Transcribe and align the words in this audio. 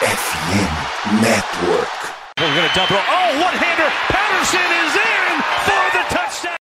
FM 0.00 1.20
Network. 1.20 1.92
We're 2.38 2.54
going 2.54 2.66
to 2.66 2.74
double. 2.74 2.96
Oh, 2.96 3.44
one-hander. 3.44 3.90
Patterson 4.08 4.68
is 4.80 4.96
in 4.96 5.42
for 5.66 5.84
the 5.92 6.04
touchdown. 6.08 6.56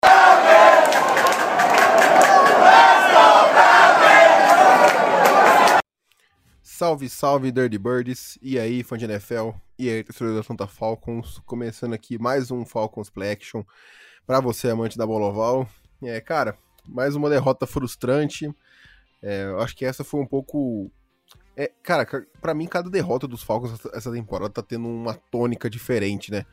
Salve, 6.62 7.08
salve, 7.08 7.52
Dirty 7.54 7.78
Birds! 7.78 8.38
E 8.42 8.60
aí, 8.60 8.84
fã 8.84 8.98
de 8.98 9.06
NFL? 9.06 9.52
E 9.78 9.90
aí, 9.90 10.04
torcedor 10.04 10.36
da 10.36 10.44
Santa 10.44 10.68
Falcons? 10.68 11.40
Começando 11.46 11.94
aqui 11.94 12.18
mais 12.20 12.52
um 12.52 12.66
Falcons 12.66 13.10
Play 13.10 13.32
Action 13.32 13.64
pra 14.28 14.42
você, 14.42 14.70
amante 14.70 14.98
da 14.98 15.08
bola 15.08 15.28
oval. 15.28 15.66
É, 16.04 16.20
cara, 16.20 16.58
mais 16.86 17.16
uma 17.16 17.30
derrota 17.30 17.66
frustrante. 17.66 18.54
É, 19.22 19.44
eu 19.46 19.62
acho 19.62 19.78
que 19.78 19.86
essa 19.86 20.04
foi 20.04 20.20
um 20.20 20.28
pouco. 20.28 20.92
É, 21.60 21.70
cara, 21.84 22.08
para 22.40 22.54
mim, 22.54 22.68
cada 22.68 22.90
derrota 22.90 23.28
dos 23.28 23.44
Falcons 23.44 23.86
essa 23.92 24.10
temporada 24.10 24.50
tá 24.50 24.62
tendo 24.62 24.88
uma 24.88 25.14
tônica 25.14 25.70
diferente, 25.70 26.32
né? 26.32 26.46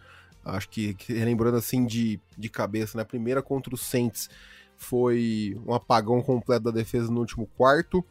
Acho 0.44 0.68
que, 0.68 0.94
que 0.94 1.12
lembrando 1.12 1.56
assim 1.56 1.86
de, 1.86 2.18
de 2.36 2.48
cabeça, 2.48 2.98
né? 2.98 3.02
A 3.02 3.06
primeira 3.06 3.40
contra 3.40 3.72
os 3.72 3.82
Saints 3.82 4.28
foi 4.76 5.56
um 5.64 5.72
apagão 5.72 6.20
completo 6.20 6.64
da 6.64 6.70
defesa 6.72 7.08
no 7.08 7.20
último 7.20 7.46
quarto. 7.56 8.04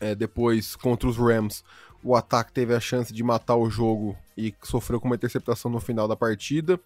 É, 0.00 0.14
depois, 0.14 0.76
contra 0.76 1.08
os 1.08 1.16
Rams, 1.16 1.64
o 2.00 2.14
ataque 2.14 2.52
teve 2.52 2.72
a 2.76 2.78
chance 2.78 3.12
de 3.12 3.24
matar 3.24 3.56
o 3.56 3.68
jogo 3.68 4.16
e 4.38 4.54
sofreu 4.62 5.00
com 5.00 5.06
uma 5.06 5.16
interceptação 5.16 5.68
no 5.68 5.80
final 5.80 6.06
da 6.06 6.14
partida. 6.14 6.78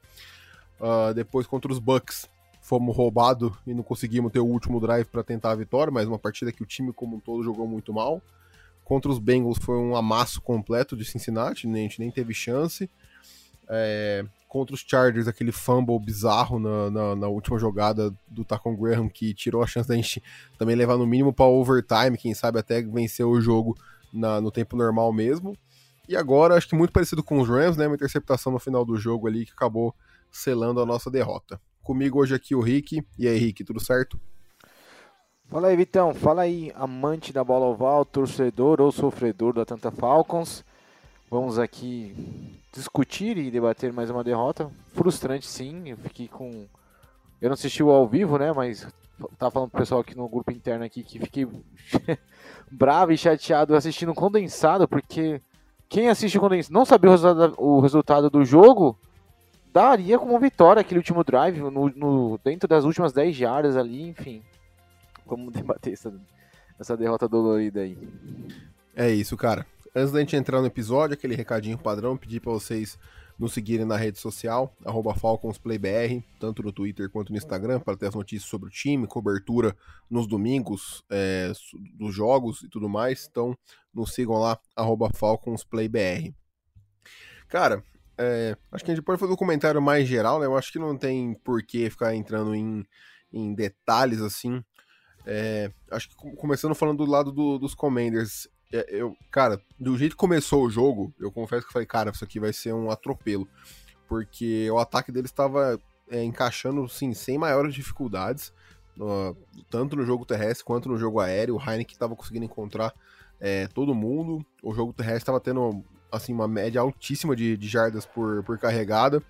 Uh, 0.80 1.12
depois, 1.12 1.46
contra 1.46 1.70
os 1.70 1.79
Bucks, 1.79 2.26
fomos 2.62 2.96
roubados 2.96 3.52
e 3.66 3.74
não 3.74 3.82
conseguimos 3.82 4.32
ter 4.32 4.40
o 4.40 4.46
último 4.46 4.80
drive 4.80 5.04
para 5.04 5.23
tentar 5.23 5.51
a 5.51 5.54
vitória, 5.54 5.92
mas 5.92 6.09
uma 6.09 6.18
partida 6.18 6.51
que 6.51 6.62
o 6.62 6.66
time 6.66 6.95
como 6.95 7.16
um 7.16 7.20
todo 7.20 7.45
jogou 7.45 7.68
muito 7.68 7.92
mal. 7.92 8.23
Contra 8.88 9.12
os 9.12 9.19
Bengals 9.19 9.59
foi 9.59 9.77
um 9.77 9.95
amasso 9.95 10.41
completo 10.41 10.96
de 10.96 11.05
Cincinnati, 11.05 11.69
a 11.69 11.70
gente 11.70 12.01
nem 12.01 12.10
teve 12.10 12.33
chance. 12.33 12.88
É, 13.69 14.24
contra 14.49 14.74
os 14.74 14.80
Chargers, 14.80 15.29
aquele 15.29 15.52
fumble 15.52 15.99
bizarro 15.99 16.59
na, 16.59 16.90
na, 16.90 17.15
na, 17.15 17.29
última 17.29 17.59
jogada 17.59 18.10
do 18.27 18.46
Tacon 18.46 18.74
Graham, 18.74 19.07
que 19.07 19.35
tirou 19.35 19.62
a 19.62 19.66
chance 19.66 19.87
da 19.87 19.95
gente 19.95 20.23
também 20.57 20.74
levar 20.74 20.96
no 20.96 21.07
mínimo 21.07 21.35
para 21.35 21.45
overtime, 21.45 22.16
quem 22.16 22.32
sabe 22.32 22.59
até 22.59 22.80
vencer 22.80 23.27
o 23.27 23.38
jogo 23.43 23.77
na, 24.10 24.40
no 24.40 24.51
tempo 24.51 24.74
normal 24.74 25.12
mesmo. 25.12 25.55
E 26.09 26.16
agora, 26.16 26.55
acho 26.55 26.66
que 26.66 26.74
muito 26.74 26.90
parecido 26.90 27.23
com 27.23 27.38
os 27.40 27.46
Rams, 27.46 27.77
né? 27.77 27.87
Uma 27.87 27.96
interceptação 27.96 28.51
no 28.51 28.59
final 28.59 28.87
do 28.87 28.96
jogo 28.96 29.29
ali 29.29 29.45
que 29.45 29.52
acabou 29.52 29.95
selando 30.32 30.80
a 30.80 30.87
nossa 30.87 31.10
derrota. 31.10 31.60
Comigo 31.82 32.18
hoje 32.18 32.34
aqui 32.34 32.55
o 32.55 32.62
Rick. 32.62 33.05
E 33.18 33.29
aí, 33.29 33.37
Rick, 33.37 33.62
tudo 33.65 33.80
certo? 33.80 34.18
Fala 35.51 35.68
aí, 35.68 35.77
Vitão. 35.77 36.13
Fala 36.13 36.43
aí, 36.43 36.71
amante 36.74 37.32
da 37.32 37.43
bola 37.43 37.65
oval, 37.65 38.04
torcedor 38.04 38.82
ou 38.82 38.93
sofredor 38.93 39.55
da 39.55 39.65
Tanta 39.65 39.90
Falcons. 39.90 40.63
Vamos 41.30 41.59
aqui 41.59 42.15
discutir 42.71 43.38
e 43.38 43.51
debater 43.51 43.90
mais 43.90 44.10
uma 44.10 44.23
derrota. 44.23 44.71
Frustrante, 44.93 45.46
sim. 45.46 45.88
Eu 45.88 45.96
fiquei 45.96 46.29
com. 46.29 46.66
Eu 47.40 47.49
não 47.49 47.55
assisti 47.55 47.82
o 47.82 47.88
ao 47.88 48.07
vivo, 48.07 48.37
né? 48.37 48.52
Mas 48.52 48.87
tava 49.38 49.51
falando 49.51 49.71
pro 49.71 49.80
pessoal 49.80 50.02
aqui 50.02 50.15
no 50.15 50.29
grupo 50.29 50.52
interno 50.52 50.85
aqui 50.85 51.02
que 51.02 51.18
fiquei 51.18 51.49
bravo 52.71 53.12
e 53.12 53.16
chateado 53.16 53.74
assistindo 53.74 54.12
condensado, 54.12 54.87
porque 54.87 55.40
quem 55.88 56.10
assiste 56.10 56.38
condensado 56.38 56.74
não 56.74 56.85
sabia 56.85 57.09
o 57.09 57.12
resultado, 57.12 57.55
o 57.57 57.80
resultado 57.80 58.29
do 58.29 58.45
jogo, 58.45 58.99
daria 59.73 60.18
como 60.18 60.38
vitória 60.38 60.80
aquele 60.80 60.99
último 60.99 61.24
drive 61.24 61.59
no, 61.59 61.88
no, 61.88 62.38
dentro 62.45 62.68
das 62.68 62.85
últimas 62.85 63.15
10 63.15 63.35
jardas 63.35 63.79
ali, 63.79 64.10
enfim. 64.10 64.43
Vamos 65.28 65.53
debater 65.54 65.93
essa, 65.93 66.12
essa 66.78 66.97
derrota 66.97 67.28
dolorida 67.28 67.81
aí. 67.81 67.97
É 68.97 69.10
isso, 69.10 69.37
cara. 69.37 69.66
Antes 69.94 70.12
da 70.12 70.21
gente 70.21 70.37
entrar 70.37 70.60
no 70.60 70.66
episódio, 70.66 71.15
aquele 71.15 71.34
recadinho 71.34 71.78
padrão, 71.78 72.16
pedir 72.16 72.41
para 72.41 72.53
vocês 72.53 72.98
nos 73.38 73.53
seguirem 73.53 73.87
na 73.87 73.97
rede 73.97 74.19
social, 74.19 74.75
FalconsPlayBR, 75.16 76.25
tanto 76.41 76.62
no 76.62 76.72
Twitter 76.72 77.09
quanto 77.09 77.31
no 77.31 77.38
Instagram, 77.38 77.78
para 77.78 77.97
ter 77.97 78.09
as 78.09 78.15
notícias 78.15 78.50
sobre 78.50 78.69
o 78.69 78.72
time, 78.72 79.06
cobertura 79.06 79.77
nos 80.11 80.27
domingos 80.27 81.05
é, 81.09 81.53
dos 81.95 82.12
jogos 82.12 82.62
e 82.62 82.69
tudo 82.69 82.89
mais. 82.89 83.28
Então, 83.31 83.56
nos 83.95 84.12
sigam 84.12 84.39
lá, 84.39 84.59
FalconsPlayBR. 85.15 86.34
Cara, 87.49 87.83
é, 88.19 88.56
acho 88.72 88.84
que 88.84 88.91
a 88.91 88.95
gente 88.95 89.05
pode 89.05 89.21
fazer 89.21 89.33
um 89.33 89.37
comentário 89.37 89.81
mais 89.81 90.09
geral, 90.09 90.41
né? 90.41 90.47
Eu 90.47 90.56
acho 90.56 90.72
que 90.72 90.78
não 90.78 90.97
tem 90.99 91.34
por 91.45 91.62
que 91.62 91.89
ficar 91.89 92.15
entrando 92.16 92.55
em, 92.55 92.84
em 93.33 93.55
detalhes 93.55 94.21
assim. 94.21 94.62
É, 95.31 95.71
acho 95.91 96.09
que 96.09 96.16
começando 96.37 96.75
falando 96.75 97.05
do 97.05 97.11
lado 97.11 97.31
do, 97.31 97.59
dos 97.59 97.75
Commanders, 97.75 98.49
é, 98.72 98.87
eu, 98.89 99.15
cara, 99.31 99.61
do 99.78 99.97
jeito 99.99 100.12
que 100.12 100.16
começou 100.16 100.65
o 100.65 100.71
jogo, 100.71 101.12
eu 101.21 101.31
confesso 101.31 101.66
que 101.66 101.72
falei, 101.72 101.84
cara, 101.84 102.11
isso 102.11 102.25
aqui 102.25 102.41
vai 102.41 102.50
ser 102.50 102.72
um 102.72 102.91
atropelo. 102.91 103.47
Porque 104.09 104.71
o 104.71 104.78
ataque 104.78 105.12
deles 105.12 105.31
estava 105.31 105.78
é, 106.11 106.25
encaixando, 106.25 106.89
sim, 106.89 107.12
sem 107.12 107.37
maiores 107.37 107.75
dificuldades, 107.75 108.55
no, 108.97 109.37
tanto 109.71 109.97
no 109.97 110.06
jogo 110.06 110.25
terrestre 110.25 110.65
quanto 110.65 110.89
no 110.89 110.97
jogo 110.97 111.21
aéreo. 111.21 111.56
O 111.56 111.60
Heineken 111.60 111.93
estava 111.93 112.16
conseguindo 112.16 112.47
encontrar 112.47 112.95
é, 113.39 113.66
todo 113.69 113.95
mundo. 113.95 114.43
O 114.62 114.72
jogo 114.72 114.95
terrestre 114.95 115.25
estava 115.25 115.41
tendo, 115.41 115.84
assim, 116.10 116.33
uma 116.33 116.49
média 116.49 116.81
altíssima 116.81 117.37
de, 117.37 117.55
de 117.55 117.69
jardas 117.69 118.06
por, 118.06 118.43
por 118.45 118.59
carregada. 118.59 119.22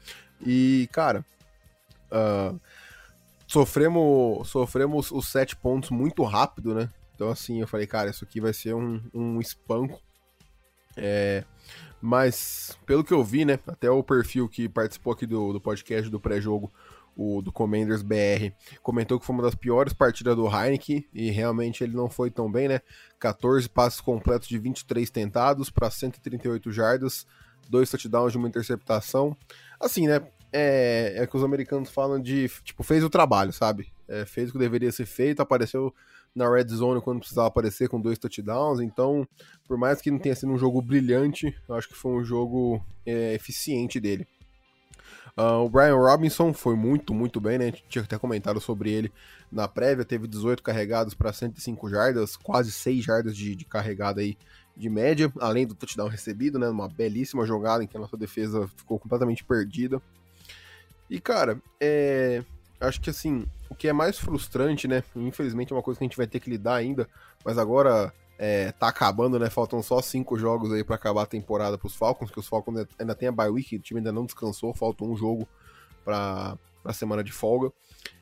E, 0.46 0.88
cara, 0.92 1.24
uh, 2.12 2.58
sofremos, 3.48 4.48
sofremos 4.48 5.10
os 5.10 5.26
sete 5.26 5.56
pontos 5.56 5.90
muito 5.90 6.22
rápido, 6.22 6.74
né? 6.74 6.90
Então, 7.14 7.30
assim, 7.30 7.60
eu 7.60 7.66
falei, 7.66 7.86
cara, 7.86 8.10
isso 8.10 8.24
aqui 8.24 8.40
vai 8.40 8.52
ser 8.52 8.74
um, 8.74 9.02
um 9.12 9.40
espanco. 9.40 10.00
É, 10.96 11.42
mas, 12.00 12.78
pelo 12.86 13.02
que 13.02 13.12
eu 13.12 13.24
vi, 13.24 13.44
né, 13.44 13.58
até 13.66 13.90
o 13.90 14.04
perfil 14.04 14.48
que 14.48 14.68
participou 14.68 15.12
aqui 15.12 15.26
do, 15.26 15.52
do 15.52 15.60
podcast 15.60 16.08
do 16.10 16.20
pré-jogo, 16.20 16.72
o 17.16 17.42
do 17.42 17.50
Commanders 17.50 18.02
BR, 18.02 18.52
comentou 18.80 19.18
que 19.18 19.26
foi 19.26 19.34
uma 19.34 19.42
das 19.42 19.56
piores 19.56 19.92
partidas 19.92 20.36
do 20.36 20.46
Heineken, 20.46 21.04
e 21.12 21.30
realmente 21.30 21.82
ele 21.82 21.96
não 21.96 22.08
foi 22.08 22.30
tão 22.30 22.50
bem, 22.50 22.68
né? 22.68 22.80
14 23.18 23.68
passes 23.68 24.00
completos 24.00 24.46
de 24.46 24.56
23 24.58 25.10
tentados 25.10 25.70
para 25.70 25.90
138 25.90 26.70
jardas, 26.70 27.26
dois 27.68 27.90
touchdowns 27.90 28.30
de 28.30 28.38
uma 28.38 28.46
interceptação. 28.46 29.36
Assim, 29.80 30.06
né? 30.06 30.20
É, 30.52 31.14
é 31.16 31.26
que 31.26 31.36
os 31.36 31.44
americanos 31.44 31.90
falam 31.90 32.20
de, 32.20 32.48
tipo, 32.64 32.82
fez 32.82 33.04
o 33.04 33.10
trabalho, 33.10 33.52
sabe? 33.52 33.92
É, 34.06 34.24
fez 34.24 34.48
o 34.48 34.52
que 34.52 34.58
deveria 34.58 34.90
ser 34.90 35.06
feito, 35.06 35.40
apareceu 35.40 35.94
na 36.34 36.48
red 36.48 36.68
zone 36.68 37.00
quando 37.00 37.20
precisava 37.20 37.48
aparecer 37.48 37.88
com 37.88 38.00
dois 38.00 38.18
touchdowns. 38.18 38.80
Então, 38.80 39.26
por 39.66 39.76
mais 39.76 40.00
que 40.00 40.10
não 40.10 40.18
tenha 40.18 40.34
sido 40.34 40.52
um 40.52 40.58
jogo 40.58 40.80
brilhante, 40.80 41.54
eu 41.68 41.74
acho 41.74 41.88
que 41.88 41.94
foi 41.94 42.12
um 42.12 42.24
jogo 42.24 42.82
é, 43.04 43.34
eficiente 43.34 44.00
dele. 44.00 44.26
Uh, 45.36 45.64
o 45.64 45.68
Brian 45.68 45.94
Robinson 45.94 46.52
foi 46.52 46.74
muito, 46.74 47.14
muito 47.14 47.40
bem, 47.40 47.58
né? 47.58 47.72
Tinha 47.88 48.02
até 48.02 48.18
comentado 48.18 48.60
sobre 48.60 48.90
ele 48.90 49.12
na 49.52 49.68
prévia. 49.68 50.04
Teve 50.04 50.26
18 50.26 50.60
carregados 50.64 51.14
para 51.14 51.32
105 51.32 51.88
jardas, 51.88 52.36
quase 52.36 52.72
6 52.72 53.04
jardas 53.04 53.36
de, 53.36 53.54
de 53.54 53.64
carregada 53.64 54.20
aí 54.20 54.36
de 54.76 54.88
média, 54.88 55.32
além 55.40 55.64
do 55.64 55.76
touchdown 55.76 56.08
recebido, 56.08 56.58
né? 56.58 56.68
Uma 56.68 56.88
belíssima 56.88 57.46
jogada 57.46 57.84
em 57.84 57.86
que 57.86 57.96
a 57.96 58.00
nossa 58.00 58.16
defesa 58.16 58.66
ficou 58.76 58.98
completamente 58.98 59.44
perdida. 59.44 60.02
E, 61.10 61.20
cara, 61.20 61.60
é, 61.80 62.44
acho 62.80 63.00
que 63.00 63.10
assim, 63.10 63.46
o 63.68 63.74
que 63.74 63.88
é 63.88 63.92
mais 63.92 64.18
frustrante, 64.18 64.86
né? 64.86 65.02
Infelizmente 65.16 65.72
é 65.72 65.76
uma 65.76 65.82
coisa 65.82 65.98
que 65.98 66.04
a 66.04 66.08
gente 66.08 66.16
vai 66.16 66.26
ter 66.26 66.40
que 66.40 66.50
lidar 66.50 66.74
ainda, 66.74 67.08
mas 67.44 67.58
agora 67.58 68.12
é, 68.38 68.72
tá 68.72 68.88
acabando, 68.88 69.38
né? 69.38 69.50
Faltam 69.50 69.82
só 69.82 70.00
cinco 70.00 70.38
jogos 70.38 70.72
aí 70.72 70.84
para 70.84 70.94
acabar 70.94 71.22
a 71.22 71.26
temporada 71.26 71.76
pros 71.76 71.94
Falcons, 71.94 72.30
que 72.30 72.38
os 72.38 72.46
Falcons 72.46 72.86
ainda 72.98 73.14
tem 73.14 73.28
a 73.28 73.32
bye 73.32 73.48
week, 73.48 73.76
o 73.76 73.80
time 73.80 74.00
ainda 74.00 74.12
não 74.12 74.24
descansou, 74.24 74.72
falta 74.74 75.04
um 75.04 75.16
jogo 75.16 75.48
pra, 76.04 76.56
pra 76.82 76.92
semana 76.92 77.24
de 77.24 77.32
folga. 77.32 77.72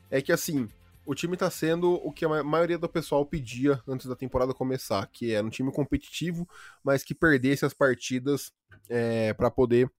É 0.09 0.21
que 0.21 0.31
assim, 0.31 0.67
o 1.05 1.13
time 1.13 1.37
tá 1.37 1.49
sendo 1.49 1.93
o 1.93 2.11
que 2.11 2.25
a 2.25 2.43
maioria 2.43 2.77
do 2.77 2.89
pessoal 2.89 3.25
pedia 3.25 3.81
antes 3.87 4.07
da 4.07 4.15
temporada 4.15 4.53
começar, 4.53 5.07
que 5.07 5.33
era 5.33 5.45
um 5.45 5.49
time 5.49 5.71
competitivo, 5.71 6.47
mas 6.83 7.03
que 7.03 7.13
perdesse 7.13 7.65
as 7.65 7.73
partidas 7.73 8.51
é, 8.89 9.33
para 9.33 9.51
poder 9.51 9.89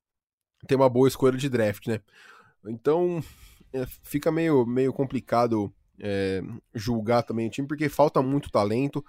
ter 0.67 0.75
uma 0.75 0.89
boa 0.89 1.09
escolha 1.09 1.39
de 1.39 1.49
draft, 1.49 1.87
né? 1.87 2.01
Então, 2.67 3.23
é, 3.73 3.87
fica 4.03 4.31
meio, 4.31 4.67
meio 4.67 4.93
complicado 4.93 5.73
é, 6.01 6.43
julgar 6.75 7.23
também 7.23 7.49
o 7.49 7.51
time, 7.51 7.67
porque 7.67 7.89
falta 7.89 8.23
muito 8.23 8.51
talento. 8.51 9.05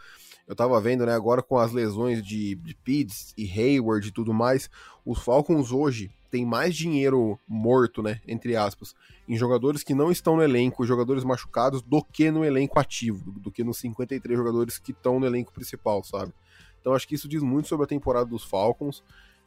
Eu 0.48 0.56
tava 0.56 0.80
vendo, 0.81 1.06
né, 1.06 1.13
agora 1.13 1.44
com 1.44 1.57
as 1.57 1.72
lesões 1.72 2.24
de, 2.24 2.56
de 2.56 2.75
Pids 2.75 3.34
e 3.38 3.46
Hayward 3.50 4.07
e 4.07 4.12
tudo 4.12 4.34
mais, 4.34 4.69
os 5.06 5.19
Falcons 5.19 5.72
hoje 5.72 6.12
tem 6.31 6.46
mais 6.46 6.75
dinheiro 6.75 7.40
morto, 7.48 8.01
né, 8.01 8.19
entre 8.28 8.56
aspas, 8.56 8.94
em 9.28 9.36
jogadores 9.36 9.84
que 9.84 9.94
não 9.94 10.12
estão 10.12 10.36
no 10.36 10.44
elenco, 10.44 10.86
jogadores 10.86 11.24
machucados, 11.24 11.81
do 11.81 12.04
que 12.04 12.31
no 12.31 12.44
elenco 12.44 12.80
ativo, 12.80 13.31
do 13.40 13.52
que 13.52 13.63
nos 13.63 13.78
53 13.78 14.38
jogadores 14.38 14.78
que 14.78 14.92
estão 14.92 15.19
no 15.19 15.25
elenco 15.25 15.54
principal, 15.54 16.04
sabe? 16.04 16.34
Então 16.80 16.94
acho 16.94 17.07
que 17.07 17.16
isso 17.16 17.28
diz 17.28 17.44
muito 17.44 17.68
sobre 17.68 17.84
a 17.84 17.88
temporada 17.88 18.25
dos 18.25 18.44
Falcons. 18.44 19.04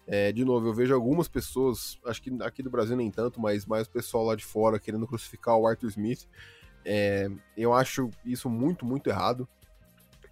É, 0.07 0.33
de 0.33 0.45
novo, 0.45 0.67
eu 0.67 0.75
vejo 0.75 0.95
algumas 0.95 1.29
pessoas, 1.29 1.99
acho 2.05 2.21
que 2.21 2.31
aqui 2.43 2.63
do 2.63 2.71
Brasil 2.71 2.97
nem 2.97 3.11
tanto, 3.11 3.41
mas 3.41 3.65
mais 3.65 3.87
o 3.87 3.91
pessoal 3.91 4.25
lá 4.25 4.35
de 4.35 4.45
fora 4.45 4.79
querendo 4.79 5.07
crucificar 5.07 5.57
o 5.57 5.67
Arthur 5.67 5.89
Smith. 5.89 6.27
É, 6.85 7.31
eu 7.57 7.73
acho 7.73 8.11
isso 8.25 8.51
muito, 8.51 8.85
muito 8.85 9.09
errado. 9.09 9.49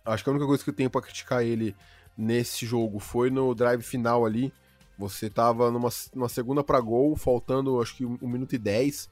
Acho 0.04 0.24
que 0.24 0.30
a 0.30 0.32
única 0.32 0.46
coisa 0.46 0.64
que 0.64 0.70
eu 0.70 0.74
tenho 0.74 0.90
para 0.90 1.02
criticar 1.02 1.44
ele 1.44 1.76
nesse 2.16 2.66
jogo 2.66 2.98
foi 2.98 3.30
no 3.30 3.54
drive 3.54 3.82
final 3.82 4.26
ali. 4.26 4.52
Você 4.98 5.30
tava 5.30 5.70
numa, 5.70 5.88
numa 6.14 6.28
segunda 6.28 6.62
para 6.62 6.80
gol, 6.80 7.16
faltando 7.16 7.80
acho 7.80 7.96
que 7.96 8.04
um, 8.04 8.18
minuto 8.22 8.54
e 8.54 8.58
dez, 8.58 9.08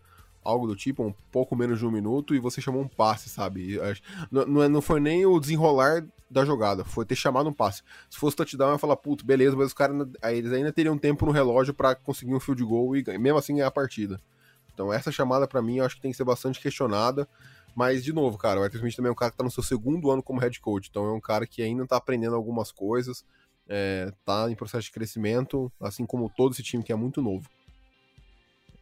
algo 0.49 0.67
do 0.67 0.75
tipo, 0.75 1.03
um 1.05 1.15
pouco 1.31 1.55
menos 1.55 1.79
de 1.79 1.87
um 1.87 1.91
minuto, 1.91 2.35
e 2.35 2.39
você 2.39 2.61
chamou 2.61 2.81
um 2.81 2.89
passe, 2.89 3.29
sabe? 3.29 3.79
Não, 4.31 4.63
é, 4.63 4.69
não 4.69 4.81
foi 4.81 4.99
nem 4.99 5.27
o 5.27 5.39
desenrolar 5.39 6.07
da 6.31 6.45
jogada, 6.45 6.85
foi 6.85 7.05
ter 7.05 7.17
chamado 7.17 7.49
um 7.51 7.53
passe. 7.53 7.83
Se 8.09 8.19
fosse 8.19 8.37
touchdown, 8.37 8.69
eu 8.69 8.73
ia 8.75 8.79
falar, 8.79 8.97
puto, 8.97 9.25
beleza, 9.25 9.55
mas 9.55 9.69
os 9.69 9.75
caras 9.75 10.09
eles 10.25 10.53
ainda 10.53 10.73
teriam 10.73 10.97
tempo 10.97 11.27
no 11.27 11.33
relógio 11.33 11.75
para 11.75 11.95
conseguir 11.95 12.35
um 12.35 12.41
field 12.41 12.65
goal 12.65 12.97
e 12.97 13.05
mesmo 13.19 13.39
assim 13.39 13.55
ganhar 13.55 13.67
a 13.67 13.71
partida. 13.71 14.21
Então 14.73 14.93
essa 14.93 15.13
chamada 15.13 15.47
para 15.47 15.61
mim 15.61 15.79
eu 15.79 15.85
acho 15.85 15.97
que 15.97 16.03
tem 16.03 16.11
que 16.11 16.17
ser 16.17 16.25
bastante 16.25 16.61
questionada. 16.61 17.29
Mas, 17.75 18.03
de 18.03 18.13
novo, 18.13 18.37
cara, 18.37 18.59
o 18.59 18.63
Arthur 18.65 18.79
Smith 18.79 18.97
também 18.97 19.09
é 19.09 19.13
um 19.13 19.15
cara 19.15 19.31
que 19.31 19.37
tá 19.37 19.45
no 19.45 19.51
seu 19.51 19.63
segundo 19.63 20.11
ano 20.11 20.21
como 20.23 20.41
head 20.41 20.59
coach, 20.61 20.89
então 20.91 21.07
é 21.07 21.13
um 21.13 21.21
cara 21.21 21.47
que 21.47 21.63
ainda 21.63 21.87
tá 21.87 21.97
aprendendo 21.97 22.35
algumas 22.35 22.73
coisas, 22.73 23.25
é, 23.69 24.13
tá 24.25 24.51
em 24.51 24.57
processo 24.57 24.85
de 24.85 24.91
crescimento, 24.91 25.71
assim 25.81 26.05
como 26.05 26.29
todo 26.29 26.53
esse 26.53 26.63
time 26.63 26.83
que 26.83 26.91
é 26.91 26.97
muito 26.97 27.23
novo. 27.23 27.49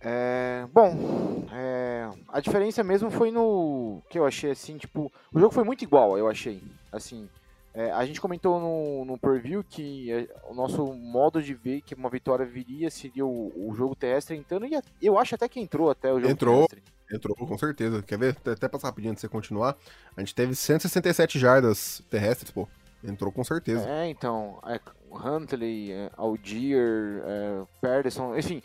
É, 0.09 0.65
bom, 0.73 1.45
é, 1.53 2.09
a 2.29 2.39
diferença 2.39 2.85
mesmo 2.85 3.11
foi 3.11 3.33
no 3.33 4.01
que 4.09 4.17
eu 4.17 4.25
achei 4.25 4.53
assim, 4.53 4.79
tipo, 4.79 5.11
o 5.35 5.41
jogo 5.41 5.53
foi 5.53 5.65
muito 5.65 5.83
igual, 5.83 6.17
eu 6.17 6.29
achei, 6.29 6.63
assim, 6.93 7.29
é, 7.75 7.91
a 7.91 8.07
gente 8.07 8.21
comentou 8.21 8.61
no, 8.61 9.05
no 9.05 9.19
preview 9.19 9.65
que 9.65 10.13
é, 10.13 10.29
o 10.49 10.55
nosso 10.55 10.95
modo 10.95 11.43
de 11.43 11.53
ver 11.55 11.81
que 11.81 11.97
uma 11.97 12.09
vitória 12.09 12.47
viria 12.47 12.89
seria 12.89 13.27
o, 13.27 13.53
o 13.57 13.75
jogo 13.75 13.97
terrestre 13.97 14.37
entrando, 14.37 14.67
e 14.67 14.81
eu 15.03 15.19
acho 15.19 15.35
até 15.35 15.49
que 15.49 15.59
entrou 15.59 15.91
até 15.91 16.13
o 16.13 16.21
jogo 16.21 16.31
entrou. 16.31 16.69
terrestre. 16.69 16.97
Entrou, 17.13 17.35
com 17.37 17.59
certeza. 17.59 18.03
Quer 18.03 18.19
ver? 18.19 18.37
Até 18.47 18.69
passar 18.69 18.89
rapidinho 18.89 19.13
antes 19.13 19.23
de 19.23 19.29
você 19.29 19.33
continuar. 19.33 19.77
A 20.17 20.21
gente 20.21 20.35
teve 20.35 20.57
167 20.57 21.39
jardas 21.39 22.03
terrestres, 22.11 22.51
pô. 22.51 22.69
Entrou 23.05 23.31
com 23.31 23.45
certeza. 23.45 23.89
É, 23.89 24.09
então. 24.09 24.59
É, 24.67 24.81
Huntley, 25.13 25.93
é, 25.93 26.11
Algier, 26.17 27.23
é, 27.25 27.63
Pederson, 27.81 28.37
enfim. 28.37 28.61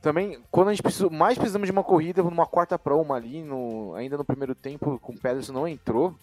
Também, 0.00 0.42
quando 0.50 0.68
a 0.68 0.70
gente 0.72 0.82
precisa, 0.82 1.10
mais 1.10 1.36
precisamos 1.36 1.66
de 1.66 1.72
uma 1.72 1.84
corrida, 1.84 2.22
numa 2.22 2.46
quarta 2.46 2.78
para 2.78 2.96
uma 2.96 3.16
ali, 3.16 3.42
no, 3.42 3.94
ainda 3.94 4.16
no 4.16 4.24
primeiro 4.24 4.54
tempo, 4.54 4.98
com 4.98 5.12
o 5.12 5.18
Pederson 5.18 5.52
não 5.52 5.68
entrou. 5.68 6.14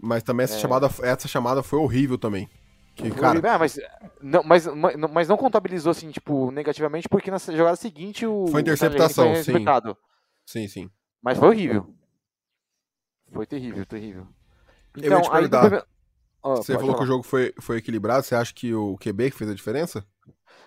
Mas 0.00 0.22
também 0.22 0.44
essa, 0.44 0.56
é... 0.56 0.60
chamada, 0.60 0.88
essa 1.02 1.26
chamada 1.26 1.62
foi 1.62 1.78
horrível 1.78 2.16
também. 2.16 2.48
Que, 2.94 3.10
cara... 3.10 3.40
Ah, 3.52 3.58
mas, 3.58 3.80
não, 4.22 4.44
mas, 4.44 4.66
mas 5.12 5.26
não 5.26 5.36
contabilizou 5.36 5.90
assim, 5.90 6.12
tipo, 6.12 6.52
negativamente, 6.52 7.08
porque 7.08 7.28
na 7.28 7.38
jogada 7.38 7.74
seguinte 7.74 8.24
o. 8.24 8.46
Foi 8.46 8.60
interceptação, 8.60 9.34
foi 9.34 9.42
sim. 9.42 9.64
Sim, 10.46 10.68
sim. 10.68 10.90
Mas 11.20 11.36
foi 11.36 11.48
horrível. 11.48 11.92
Foi 13.32 13.46
terrível, 13.46 13.84
terrível. 13.84 14.28
Então, 14.96 15.10
eu 15.10 15.18
ia 15.18 15.22
te 15.22 15.30
perguntar, 15.30 15.86
oh, 16.40 16.56
você 16.56 16.74
falou 16.74 16.88
falar. 16.88 16.98
que 16.98 17.04
o 17.04 17.06
jogo 17.06 17.22
foi, 17.24 17.52
foi 17.60 17.78
equilibrado, 17.78 18.24
você 18.24 18.36
acha 18.36 18.54
que 18.54 18.72
o 18.72 18.96
QB 18.98 19.32
que 19.32 19.36
fez 19.36 19.50
a 19.50 19.54
diferença? 19.54 20.06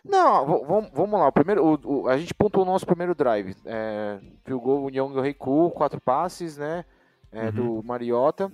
Não, 0.04 0.46
vamos 0.94 1.20
lá. 1.20 1.28
O 1.28 1.32
primeiro, 1.32 1.66
o, 1.66 2.02
o, 2.04 2.08
a 2.08 2.18
gente 2.18 2.34
pontuou 2.34 2.66
o 2.66 2.68
nosso 2.68 2.86
primeiro 2.86 3.14
drive. 3.14 3.56
É, 3.66 4.20
o 4.50 4.60
gol 4.60 4.86
União 4.86 5.12
do 5.12 5.22
Reiku, 5.22 5.72
quatro 5.72 6.00
passes, 6.00 6.58
né? 6.58 6.86
É, 7.32 7.46
uhum. 7.46 7.52
Do 7.52 7.84
Mariota. 7.84 8.52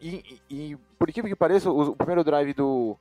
E, 0.00 0.40
e, 0.48 0.76
por 0.98 1.08
incrível 1.08 1.28
que 1.28 1.36
pareça, 1.36 1.70
o, 1.70 1.90
o 1.90 1.96
primeiro 1.96 2.22
drive 2.22 2.52
do, 2.54 2.96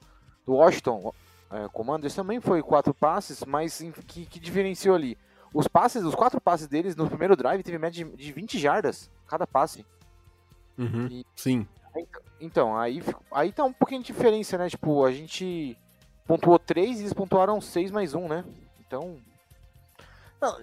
do 0.45 0.53
Washington 0.53 1.13
é, 1.51 1.67
Commanders 1.69 2.15
também 2.15 2.39
foi 2.39 2.61
quatro 2.63 2.93
passes, 2.93 3.43
mas 3.45 3.83
que, 4.07 4.25
que 4.25 4.39
diferenciou 4.39 4.95
ali? 4.95 5.17
Os 5.53 5.67
passes, 5.67 6.03
os 6.03 6.15
quatro 6.15 6.41
passes 6.41 6.67
deles 6.67 6.95
no 6.95 7.07
primeiro 7.07 7.35
drive 7.35 7.63
teve 7.63 7.77
média 7.77 8.03
de, 8.03 8.15
de 8.15 8.31
20 8.31 8.57
jardas 8.57 9.09
cada 9.27 9.45
passe. 9.45 9.85
Uhum, 10.77 11.07
e, 11.09 11.25
sim. 11.35 11.67
Então, 12.41 12.75
aí, 12.75 13.01
aí 13.31 13.51
tá 13.51 13.63
um 13.63 13.71
pouquinho 13.71 14.01
de 14.01 14.07
diferença, 14.07 14.57
né? 14.57 14.69
Tipo, 14.69 15.05
a 15.05 15.11
gente 15.11 15.77
pontuou 16.27 16.59
3 16.59 16.97
e 16.97 17.01
eles 17.03 17.13
pontuaram 17.13 17.61
6 17.61 17.91
mais 17.91 18.13
1, 18.13 18.27
né? 18.27 18.43
Então. 18.85 19.17
Não, 20.41 20.57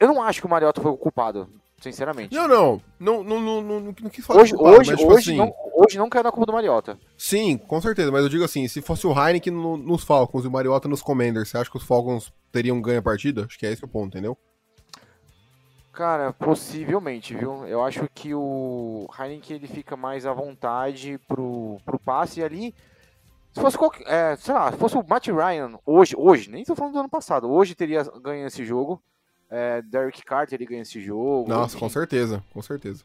eu 0.00 0.08
não 0.08 0.22
acho 0.22 0.40
que 0.40 0.46
o 0.46 0.50
Mariota 0.50 0.80
foi 0.80 0.90
o 0.90 0.96
culpado, 0.96 1.48
sinceramente. 1.80 2.34
Não, 2.34 2.48
não. 2.48 2.82
Não, 2.98 3.22
não, 3.22 3.40
não, 3.40 3.62
não, 3.62 3.80
não 3.80 4.10
quis 4.10 4.24
falar 4.24 4.42
hoje, 4.42 4.52
culpado, 4.52 4.78
hoje, 4.78 4.90
mas, 4.90 5.00
tipo 5.00 5.12
hoje, 5.12 5.30
assim... 5.30 5.38
não, 5.38 5.54
hoje 5.74 5.98
não 5.98 6.08
caiu 6.08 6.24
na 6.24 6.32
culpa 6.32 6.46
do 6.46 6.52
Mariota. 6.52 6.98
Sim, 7.16 7.56
com 7.56 7.80
certeza. 7.80 8.10
Mas 8.10 8.22
eu 8.22 8.28
digo 8.28 8.44
assim, 8.44 8.66
se 8.66 8.80
fosse 8.82 9.06
o 9.06 9.12
Heineken 9.12 9.52
no, 9.52 9.76
nos 9.76 10.02
Falcons 10.02 10.44
e 10.44 10.48
o 10.48 10.50
Mariota 10.50 10.88
nos 10.88 11.02
Commanders, 11.02 11.48
você 11.48 11.58
acha 11.58 11.70
que 11.70 11.76
os 11.76 11.84
Falcons 11.84 12.32
teriam 12.50 12.80
ganho 12.80 12.98
a 12.98 13.02
partida? 13.02 13.44
Acho 13.44 13.58
que 13.58 13.66
é 13.66 13.72
esse 13.72 13.84
o 13.84 13.88
ponto, 13.88 14.08
entendeu? 14.08 14.36
Cara, 15.92 16.32
possivelmente, 16.32 17.36
viu? 17.36 17.66
Eu 17.66 17.84
acho 17.84 18.08
que 18.14 18.34
o 18.34 19.06
Heineken 19.18 19.56
ele 19.56 19.68
fica 19.68 19.94
mais 19.94 20.24
à 20.24 20.32
vontade 20.32 21.20
pro, 21.28 21.78
pro 21.84 21.98
passe 21.98 22.40
e 22.40 22.42
ali. 22.42 22.74
Se 23.52 23.60
fosse 23.60 23.76
qualquer, 23.76 24.04
é, 24.06 24.36
sei 24.36 24.54
lá, 24.54 24.72
se 24.72 24.78
fosse 24.78 24.96
o 24.96 25.04
Matt 25.06 25.28
Ryan 25.28 25.78
hoje, 25.84 26.14
hoje, 26.16 26.50
nem 26.50 26.64
tô 26.64 26.74
falando 26.74 26.94
do 26.94 27.00
ano 27.00 27.08
passado, 27.08 27.50
hoje 27.50 27.74
teria 27.74 28.02
ganho 28.22 28.46
esse 28.46 28.64
jogo. 28.64 29.02
É, 29.50 29.82
Derek 29.82 30.24
Carter 30.24 30.56
ele 30.56 30.66
ganha 30.66 30.80
esse 30.80 30.98
jogo. 31.00 31.48
Nossa, 31.48 31.76
enfim. 31.76 31.84
com 31.84 31.88
certeza, 31.90 32.42
com 32.52 32.62
certeza. 32.62 33.04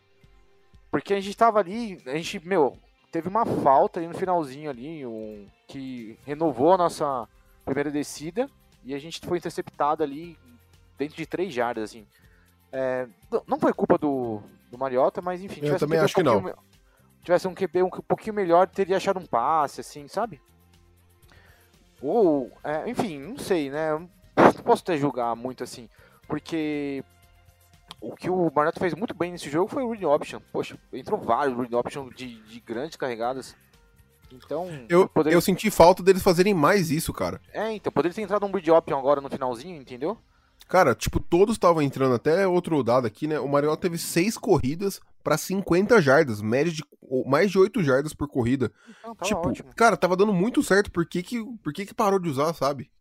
Porque 0.89 1.13
a 1.13 1.19
gente 1.19 1.35
tava 1.35 1.59
ali, 1.59 2.01
a 2.05 2.15
gente, 2.15 2.39
meu, 2.47 2.77
teve 3.11 3.27
uma 3.27 3.45
falta 3.45 3.99
ali 3.99 4.07
no 4.07 4.13
finalzinho 4.13 4.69
ali, 4.69 5.05
um, 5.05 5.45
que 5.67 6.17
renovou 6.25 6.73
a 6.73 6.77
nossa 6.77 7.27
primeira 7.65 7.91
descida 7.91 8.49
e 8.85 8.95
a 8.95 8.99
gente 8.99 9.19
foi 9.19 9.37
interceptado 9.39 10.01
ali 10.01 10.37
dentro 10.97 11.17
de 11.17 11.25
três 11.25 11.53
jardas, 11.53 11.83
assim. 11.83 12.07
É, 12.71 13.05
não 13.45 13.59
foi 13.59 13.73
culpa 13.73 13.97
do, 13.97 14.41
do 14.71 14.77
Mariota, 14.77 15.21
mas 15.21 15.43
enfim. 15.43 15.59
Eu 15.65 15.77
também 15.77 15.99
acho 15.99 16.13
um 16.13 16.15
que 16.15 16.23
não. 16.23 16.53
Tivesse 17.27 17.45
um 17.45 17.53
QB 17.53 17.83
um, 17.83 17.87
um 17.87 18.01
pouquinho 18.07 18.33
melhor, 18.33 18.69
teria 18.69 18.95
achado 18.95 19.19
um 19.19 19.25
passe, 19.25 19.81
assim, 19.81 20.07
sabe? 20.07 20.41
Ou, 22.01 22.49
é, 22.63 22.89
enfim, 22.89 23.19
não 23.19 23.37
sei, 23.37 23.69
né? 23.69 23.99
Não 24.37 24.63
posso 24.63 24.81
até 24.81 24.95
julgar 24.95 25.35
muito 25.35 25.61
assim, 25.61 25.89
porque 26.25 27.03
o 27.99 28.15
que 28.15 28.29
o 28.29 28.49
Mariota 28.55 28.79
fez 28.79 28.93
muito 28.93 29.13
bem 29.13 29.33
nesse 29.33 29.49
jogo 29.49 29.69
foi 29.69 29.83
o 29.83 29.91
read 29.91 30.05
option. 30.05 30.39
Poxa, 30.53 30.79
entrou 30.93 31.19
vários 31.19 31.57
read 31.57 31.75
option 31.75 32.07
de, 32.11 32.41
de 32.43 32.61
grandes 32.61 32.95
carregadas. 32.95 33.57
Então. 34.31 34.69
Eu, 34.87 35.09
poderia... 35.09 35.35
eu 35.35 35.41
senti 35.41 35.69
falta 35.69 36.01
deles 36.01 36.23
fazerem 36.23 36.53
mais 36.53 36.89
isso, 36.91 37.11
cara. 37.11 37.41
É, 37.51 37.73
então, 37.73 37.91
poderia 37.91 38.15
ter 38.15 38.21
entrado 38.21 38.45
um 38.45 38.51
read 38.53 38.71
option 38.71 38.97
agora 38.97 39.19
no 39.19 39.29
finalzinho, 39.29 39.75
entendeu? 39.75 40.17
Cara, 40.67 40.93
tipo, 40.93 41.19
todos 41.19 41.55
estavam 41.55 41.81
entrando, 41.81 42.15
até 42.15 42.45
outro 42.47 42.83
dado 42.83 43.07
aqui, 43.07 43.25
né? 43.27 43.39
O 43.39 43.47
Mariota 43.47 43.83
teve 43.83 43.97
seis 43.97 44.37
corridas 44.37 44.99
para 45.23 45.37
50 45.37 46.01
jardas, 46.01 46.41
média 46.41 46.71
de 46.71 46.83
mais 47.25 47.51
de 47.51 47.57
8 47.57 47.81
jardas 47.83 48.13
por 48.13 48.27
corrida. 48.27 48.71
Então, 48.99 49.15
tipo, 49.21 49.47
ótimo. 49.47 49.73
cara, 49.75 49.95
tava 49.95 50.15
dando 50.15 50.33
muito 50.33 50.61
certo, 50.61 50.91
por 50.91 51.05
que 51.05 51.23
que, 51.23 51.43
por 51.63 51.71
que 51.71 51.85
que 51.85 51.93
parou 51.93 52.19
de 52.19 52.29
usar, 52.29 52.53
sabe? 52.53 52.91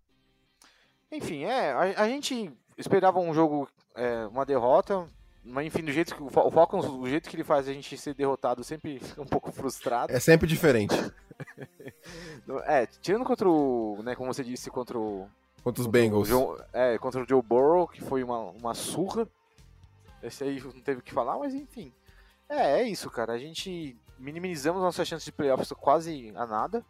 Enfim, 1.10 1.44
é, 1.44 1.72
a, 1.72 2.02
a 2.02 2.08
gente 2.08 2.52
esperava 2.79 3.19
um 3.19 3.34
jogo, 3.34 3.69
é, 3.94 4.26
uma 4.26 4.44
derrota, 4.44 5.06
mas 5.43 5.67
enfim, 5.67 5.82
do 5.82 5.93
jeito 5.93 6.14
que 6.14 6.22
o 6.22 6.50
Falcons, 6.50 6.86
do 6.86 7.08
jeito 7.08 7.29
que 7.29 7.36
ele 7.36 7.44
faz 7.44 7.69
a 7.69 7.72
gente 7.72 7.96
ser 7.96 8.14
derrotado 8.14 8.62
sempre 8.64 9.00
um 9.19 9.24
pouco 9.24 9.50
frustrado. 9.52 10.12
É 10.12 10.20
sempre 10.20 10.46
diferente. 10.46 10.94
é, 12.67 12.86
tirando 12.86 13.24
contra 13.24 13.48
o, 13.48 14.00
né, 14.02 14.14
como 14.14 14.32
você 14.32 14.44
disse, 14.44 14.70
contra 14.70 14.98
o 14.98 15.29
Contra 15.67 15.81
os 15.81 15.89
Bengals. 15.89 16.29
Joe, 16.29 16.61
é, 16.73 16.96
contra 16.96 17.20
o 17.20 17.29
Joe 17.29 17.43
Burrow, 17.43 17.89
que 17.89 18.01
foi 18.01 18.23
uma, 18.23 18.39
uma 18.39 18.73
surra. 18.73 19.27
Esse 20.23 20.44
aí 20.44 20.63
não 20.63 20.81
teve 20.81 21.01
o 21.01 21.03
que 21.03 21.13
falar, 21.13 21.37
mas 21.41 21.55
enfim. 21.55 21.93
É, 22.49 22.82
é 22.82 22.82
isso, 22.85 23.11
cara. 23.11 23.32
A 23.32 23.39
gente 23.39 23.99
minimizamos 24.17 24.81
nossas 24.81 25.08
chances 25.08 25.25
de 25.25 25.32
playoffs 25.32 25.73
quase 25.73 26.32
a 26.37 26.46
nada. 26.46 26.85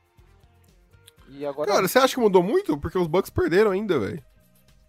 E 1.31 1.47
agora... 1.47 1.73
Cara, 1.73 1.89
você 1.89 1.99
acha 1.99 2.17
que 2.17 2.21
mudou 2.21 2.43
muito? 2.43 2.77
Porque 2.77 2.99
os 2.99 3.07
Bucks 3.07 3.31
perderam 3.31 3.71
ainda, 3.71 3.99
velho. 3.99 4.23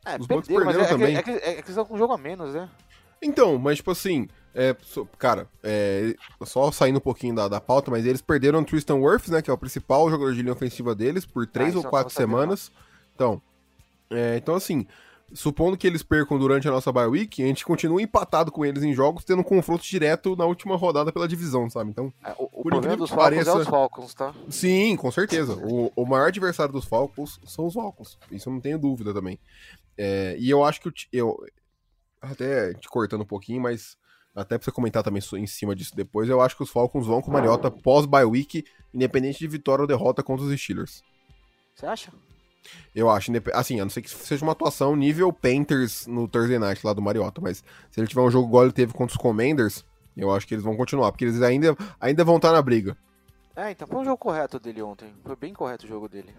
É, 0.03 0.17
os 0.17 0.27
Bucks 0.27 0.49
perderam, 0.49 0.81
é, 0.81 0.87
também. 0.87 1.15
É 1.15 1.23
que, 1.23 1.31
é, 1.31 1.39
que, 1.39 1.45
é 1.45 1.53
que 1.53 1.59
eles 1.59 1.69
estão 1.69 1.85
com 1.85 1.93
um 1.93 1.97
jogo 1.97 2.11
a 2.11 2.17
menos, 2.17 2.53
né? 2.53 2.69
Então, 3.21 3.57
mas 3.57 3.77
tipo 3.77 3.91
assim, 3.91 4.27
é, 4.53 4.75
cara, 5.17 5.47
é, 5.63 6.13
só 6.43 6.69
saindo 6.73 6.97
um 6.97 7.01
pouquinho 7.01 7.35
da, 7.35 7.47
da 7.47 7.61
pauta, 7.61 7.89
mas 7.89 8.05
eles 8.05 8.21
perderam 8.21 8.59
o 8.59 8.65
Tristan 8.65 8.95
Wirfs, 8.95 9.29
né, 9.29 9.41
que 9.41 9.49
é 9.49 9.53
o 9.53 9.57
principal 9.57 10.09
jogador 10.09 10.33
de 10.33 10.41
linha 10.41 10.51
ofensiva 10.51 10.93
deles, 10.93 11.25
por 11.25 11.47
três 11.47 11.73
ah, 11.73 11.77
ou 11.77 11.85
quatro 11.85 12.13
semanas. 12.13 12.69
Então, 13.15 13.41
é, 14.09 14.37
então, 14.37 14.55
assim, 14.55 14.85
supondo 15.33 15.77
que 15.77 15.85
eles 15.85 16.03
percam 16.03 16.37
durante 16.37 16.67
a 16.67 16.71
nossa 16.71 16.91
bye 16.91 17.07
week, 17.07 17.43
a 17.43 17.47
gente 17.47 17.65
continua 17.65 18.01
empatado 18.01 18.51
com 18.51 18.65
eles 18.65 18.83
em 18.83 18.93
jogos, 18.93 19.23
tendo 19.23 19.39
um 19.39 19.43
confronto 19.43 19.83
direto 19.83 20.35
na 20.35 20.45
última 20.45 20.75
rodada 20.75 21.11
pela 21.11 21.27
divisão, 21.27 21.69
sabe? 21.69 21.89
Então, 21.89 22.13
é, 22.23 22.33
o, 22.37 22.49
o 22.53 22.63
problema 22.63 22.97
dos 22.97 23.09
Falcons 23.09 23.23
pareça... 23.23 23.51
é 23.51 23.55
os 23.55 23.67
Falcons, 23.67 24.13
tá? 24.13 24.33
Sim, 24.49 24.95
com 24.95 25.11
certeza. 25.11 25.53
o, 25.55 25.91
o 25.95 26.05
maior 26.05 26.27
adversário 26.27 26.73
dos 26.73 26.85
Falcons 26.85 27.39
são 27.45 27.65
os 27.65 27.73
Falcons. 27.73 28.17
Isso 28.31 28.49
eu 28.49 28.53
não 28.53 28.61
tenho 28.61 28.79
dúvida 28.79 29.13
também. 29.13 29.39
É, 29.97 30.35
e 30.39 30.49
eu 30.49 30.63
acho 30.63 30.81
que 30.81 30.91
eu, 31.11 31.37
até 32.21 32.73
te 32.73 32.87
cortando 32.87 33.21
um 33.21 33.25
pouquinho, 33.25 33.61
mas 33.61 33.97
até 34.35 34.57
pra 34.57 34.65
você 34.65 34.71
comentar 34.71 35.03
também 35.03 35.21
em 35.33 35.47
cima 35.47 35.75
disso 35.75 35.95
depois, 35.95 36.29
eu 36.29 36.39
acho 36.39 36.55
que 36.55 36.63
os 36.63 36.69
Falcons 36.69 37.07
vão 37.07 37.21
com 37.21 37.31
Mariota 37.31 37.71
pós 37.71 38.05
bye 38.05 38.23
week, 38.23 38.63
independente 38.93 39.39
de 39.39 39.47
vitória 39.47 39.81
ou 39.81 39.87
derrota 39.87 40.21
contra 40.21 40.45
os 40.45 40.59
Steelers. 40.59 41.03
Você 41.73 41.85
acha? 41.85 42.11
Eu 42.95 43.09
acho, 43.09 43.31
assim, 43.53 43.79
a 43.79 43.85
não 43.85 43.89
ser 43.89 44.01
que 44.01 44.09
seja 44.09 44.43
uma 44.43 44.51
atuação 44.51 44.95
nível 44.95 45.31
Painters 45.31 46.07
no 46.07 46.27
Thursday 46.27 46.59
Night 46.59 46.85
lá 46.85 46.93
do 46.93 47.01
Mariota, 47.01 47.41
mas 47.41 47.63
se 47.91 47.99
ele 47.99 48.07
tiver 48.07 48.21
um 48.21 48.31
jogo 48.31 48.47
igual 48.47 48.63
ele 48.63 48.73
teve 48.73 48.93
contra 48.93 49.15
os 49.15 49.21
Commanders, 49.21 49.85
eu 50.15 50.31
acho 50.31 50.47
que 50.47 50.53
eles 50.53 50.63
vão 50.63 50.75
continuar, 50.75 51.11
porque 51.11 51.25
eles 51.25 51.41
ainda, 51.41 51.75
ainda 51.99 52.23
vão 52.23 52.37
estar 52.37 52.51
na 52.51 52.61
briga. 52.61 52.97
É, 53.55 53.71
então 53.71 53.87
foi 53.87 53.99
um 53.99 54.05
jogo 54.05 54.17
correto 54.17 54.59
dele 54.59 54.81
ontem. 54.81 55.11
Foi 55.23 55.35
bem 55.35 55.53
correto 55.53 55.85
o 55.85 55.89
jogo 55.89 56.07
dele. 56.07 56.33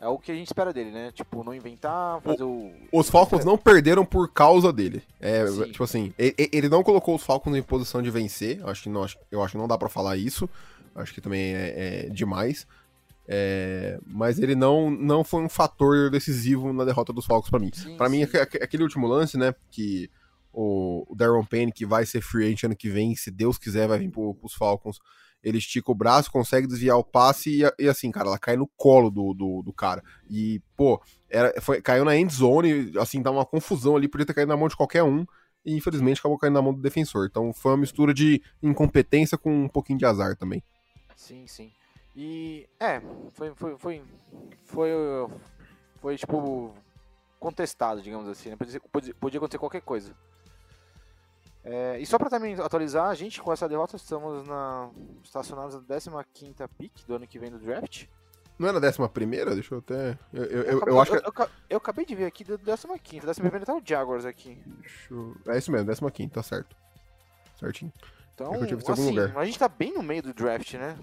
É 0.00 0.06
o 0.06 0.16
que 0.16 0.30
a 0.30 0.34
gente 0.34 0.46
espera 0.46 0.72
dele, 0.72 0.92
né? 0.92 1.10
Tipo, 1.12 1.42
não 1.42 1.52
inventar, 1.52 2.20
fazer 2.20 2.44
o. 2.44 2.72
Os 2.92 3.10
Falcons 3.10 3.44
não 3.44 3.58
perderam 3.58 4.04
por 4.04 4.32
causa 4.32 4.72
dele. 4.72 5.02
É, 5.20 5.44
Sim. 5.48 5.72
tipo 5.72 5.82
assim, 5.82 6.14
ele 6.16 6.68
não 6.68 6.84
colocou 6.84 7.16
os 7.16 7.24
Falcons 7.24 7.56
em 7.56 7.62
posição 7.62 8.00
de 8.00 8.10
vencer. 8.10 8.60
Eu 8.60 8.68
acho 8.68 8.84
que 8.84 8.88
não, 8.88 9.04
eu 9.30 9.42
acho 9.42 9.52
que 9.52 9.58
não 9.58 9.66
dá 9.66 9.76
pra 9.76 9.88
falar 9.88 10.16
isso. 10.16 10.48
Acho 10.94 11.12
que 11.12 11.20
também 11.20 11.52
é, 11.54 12.06
é 12.06 12.08
demais. 12.10 12.64
É, 13.30 14.00
mas 14.06 14.38
ele 14.38 14.54
não, 14.54 14.90
não 14.90 15.22
foi 15.22 15.42
um 15.42 15.50
fator 15.50 16.10
decisivo 16.10 16.72
na 16.72 16.82
derrota 16.86 17.12
dos 17.12 17.26
Falcons 17.26 17.50
pra 17.50 17.58
mim. 17.58 17.70
Pra 17.98 18.08
mim, 18.08 18.22
aquele 18.22 18.82
último 18.82 19.06
lance, 19.06 19.36
né? 19.36 19.54
Que 19.70 20.10
o, 20.50 21.04
o 21.06 21.14
Darren 21.14 21.44
Payne, 21.44 21.70
que 21.70 21.84
vai 21.84 22.06
ser 22.06 22.22
free 22.22 22.46
agent 22.46 22.64
ano 22.64 22.76
que 22.76 22.88
vem, 22.88 23.14
se 23.14 23.30
Deus 23.30 23.58
quiser, 23.58 23.86
vai 23.86 23.98
vir 23.98 24.10
pro, 24.10 24.34
pros 24.34 24.54
Falcons. 24.54 24.98
Ele 25.42 25.58
estica 25.58 25.92
o 25.92 25.94
braço, 25.94 26.32
consegue 26.32 26.66
desviar 26.66 26.96
o 26.96 27.04
passe 27.04 27.62
e, 27.62 27.84
e 27.84 27.88
assim, 27.88 28.10
cara, 28.10 28.28
ela 28.28 28.38
cai 28.38 28.56
no 28.56 28.66
colo 28.76 29.10
do, 29.10 29.34
do, 29.34 29.62
do 29.62 29.72
cara. 29.74 30.02
E, 30.28 30.62
pô, 30.74 31.00
era, 31.28 31.60
foi, 31.60 31.82
caiu 31.82 32.04
na 32.06 32.16
end 32.16 32.34
zone, 32.34 32.92
assim, 32.98 33.20
dá 33.20 33.30
uma 33.30 33.44
confusão 33.44 33.94
ali, 33.94 34.08
podia 34.08 34.26
ter 34.26 34.34
caído 34.34 34.48
na 34.48 34.56
mão 34.56 34.68
de 34.68 34.76
qualquer 34.76 35.04
um. 35.04 35.26
E 35.64 35.76
infelizmente 35.76 36.18
acabou 36.18 36.38
caindo 36.38 36.54
na 36.54 36.62
mão 36.62 36.72
do 36.72 36.80
defensor. 36.80 37.28
Então 37.30 37.52
foi 37.52 37.72
uma 37.72 37.78
mistura 37.78 38.14
de 38.14 38.42
incompetência 38.62 39.36
com 39.36 39.64
um 39.64 39.68
pouquinho 39.68 39.98
de 39.98 40.06
azar 40.06 40.34
também. 40.34 40.62
Sim, 41.14 41.46
sim. 41.46 41.70
E. 42.16 42.68
É, 42.80 43.00
foi. 43.32 43.54
Foi. 43.54 43.78
Foi. 43.78 44.02
Foi, 44.64 44.90
foi, 46.00 46.16
tipo. 46.16 46.74
Contestado, 47.38 48.02
digamos 48.02 48.28
assim. 48.28 48.50
Né? 48.50 48.56
Podia, 48.56 48.80
podia- 48.80 49.14
podia 49.14 49.38
acontecer 49.38 49.58
qualquer 49.58 49.82
coisa. 49.82 50.12
É, 51.62 51.98
e 52.00 52.06
só 52.06 52.18
pra 52.18 52.30
também 52.30 52.54
atualizar, 52.54 53.06
a 53.08 53.14
gente 53.14 53.40
com 53.42 53.52
essa 53.52 53.68
derrota 53.68 53.94
estamos 53.96 54.46
na, 54.46 54.90
estacionados 55.22 55.74
na 55.74 55.80
15 56.24 56.54
pick 56.78 57.04
do 57.06 57.14
ano 57.14 57.26
que 57.26 57.38
vem 57.38 57.50
do 57.50 57.58
draft. 57.58 58.06
Não 58.58 58.68
era 58.68 58.78
a 58.78 58.80
décima 58.80 59.08
primeira? 59.08 59.54
Deixa 59.54 59.72
eu 59.74 59.78
até. 59.78 60.18
Eu, 60.32 60.44
eu, 60.44 60.62
eu, 60.62 60.76
acabei, 60.78 60.94
eu 60.94 61.00
acho 61.00 61.12
que. 61.12 61.50
eu, 61.70 61.76
acabei 61.78 62.04
de 62.04 62.14
ver 62.16 62.24
aqui 62.24 62.42
do 62.42 62.58
15. 62.58 62.98
15 63.00 63.34
primeira 63.40 63.64
tá 63.66 63.74
o 63.74 63.82
Jaguars 63.84 64.24
aqui. 64.24 64.60
eu- 65.10 65.36
É 65.46 65.58
isso 65.58 65.70
mesmo, 65.70 65.86
décima 65.86 66.10
quinta, 66.10 66.34
tá 66.36 66.42
certo. 66.42 66.74
Certinho. 67.56 67.92
Então, 68.34 68.52
É 68.54 68.58
assim, 68.92 69.18
a 69.36 69.44
gente 69.44 69.58
tá 69.58 69.68
bem 69.68 69.92
no 69.92 70.02
meio 70.02 70.22
do 70.22 70.32
draft, 70.34 70.74
né? 70.74 70.96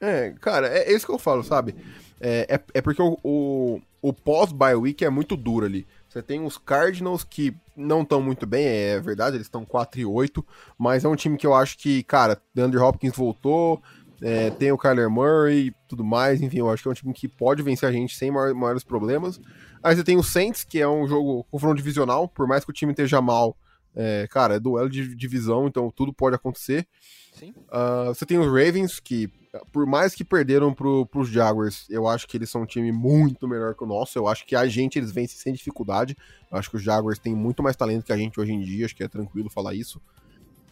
É, 0.00 0.30
cara, 0.40 0.68
é, 0.68 0.90
é 0.90 0.94
isso 0.94 1.06
que 1.06 1.12
eu 1.12 1.18
falo, 1.18 1.42
sabe? 1.42 1.74
É, 2.20 2.46
é, 2.54 2.60
é 2.74 2.80
porque 2.82 3.02
o, 3.02 3.18
o, 3.22 3.80
o 4.00 4.12
pós-bye 4.12 4.74
week 4.74 5.04
é 5.04 5.10
muito 5.10 5.36
duro 5.36 5.66
ali. 5.66 5.86
Você 6.08 6.22
tem 6.22 6.44
os 6.44 6.56
Cardinals 6.58 7.22
que 7.22 7.54
não 7.76 8.02
estão 8.02 8.20
muito 8.20 8.46
bem, 8.46 8.66
é 8.66 9.00
verdade, 9.00 9.36
eles 9.36 9.46
estão 9.46 9.64
4 9.64 10.00
e 10.00 10.06
8, 10.06 10.44
mas 10.78 11.04
é 11.04 11.08
um 11.08 11.16
time 11.16 11.36
que 11.36 11.46
eu 11.46 11.54
acho 11.54 11.78
que, 11.78 12.02
cara, 12.02 12.40
DeAndre 12.54 12.78
Hopkins 12.78 13.14
voltou, 13.16 13.80
é, 14.20 14.50
tem 14.50 14.72
o 14.72 14.76
Kyler 14.78 15.08
Murray 15.08 15.68
e 15.68 15.74
tudo 15.88 16.04
mais, 16.04 16.42
enfim, 16.42 16.58
eu 16.58 16.70
acho 16.70 16.82
que 16.82 16.88
é 16.88 16.92
um 16.92 16.94
time 16.94 17.12
que 17.14 17.28
pode 17.28 17.62
vencer 17.62 17.88
a 17.88 17.92
gente 17.92 18.16
sem 18.16 18.30
maior- 18.30 18.54
maiores 18.54 18.82
problemas. 18.84 19.40
Aí 19.82 19.96
você 19.96 20.04
tem 20.04 20.16
o 20.16 20.22
Saints, 20.22 20.62
que 20.64 20.78
é 20.80 20.88
um 20.88 21.06
jogo 21.06 21.44
confronto 21.50 21.76
divisional, 21.76 22.28
por 22.28 22.46
mais 22.46 22.64
que 22.64 22.70
o 22.70 22.74
time 22.74 22.92
esteja 22.92 23.20
mal, 23.22 23.56
é, 23.94 24.26
cara, 24.30 24.54
é 24.54 24.60
duelo 24.60 24.88
de 24.88 25.14
divisão, 25.14 25.66
então 25.66 25.90
tudo 25.90 26.12
pode 26.12 26.36
acontecer. 26.36 26.86
Sim. 27.32 27.54
Ah, 27.70 28.06
você 28.08 28.24
tem 28.26 28.38
os 28.38 28.46
Ravens, 28.46 29.00
que 29.00 29.30
por 29.72 29.84
mais 29.84 30.14
que 30.14 30.24
perderam 30.24 30.72
pro, 30.72 31.06
pros 31.06 31.28
Jaguars, 31.28 31.86
eu 31.90 32.06
acho 32.06 32.26
que 32.28 32.36
eles 32.36 32.48
são 32.48 32.62
um 32.62 32.66
time 32.66 32.92
muito 32.92 33.48
melhor 33.48 33.74
que 33.74 33.82
o 33.82 33.86
nosso. 33.86 34.16
Eu 34.16 34.28
acho 34.28 34.46
que 34.46 34.54
a 34.54 34.66
gente 34.66 34.98
eles 34.98 35.10
vencem 35.10 35.36
sem 35.36 35.52
dificuldade. 35.52 36.16
Eu 36.50 36.58
acho 36.58 36.70
que 36.70 36.76
os 36.76 36.82
Jaguars 36.82 37.18
têm 37.18 37.34
muito 37.34 37.62
mais 37.62 37.76
talento 37.76 38.04
que 38.04 38.12
a 38.12 38.16
gente 38.16 38.38
hoje 38.38 38.52
em 38.52 38.60
dia, 38.60 38.84
acho 38.84 38.94
que 38.94 39.02
é 39.02 39.08
tranquilo 39.08 39.50
falar 39.50 39.74
isso. 39.74 40.00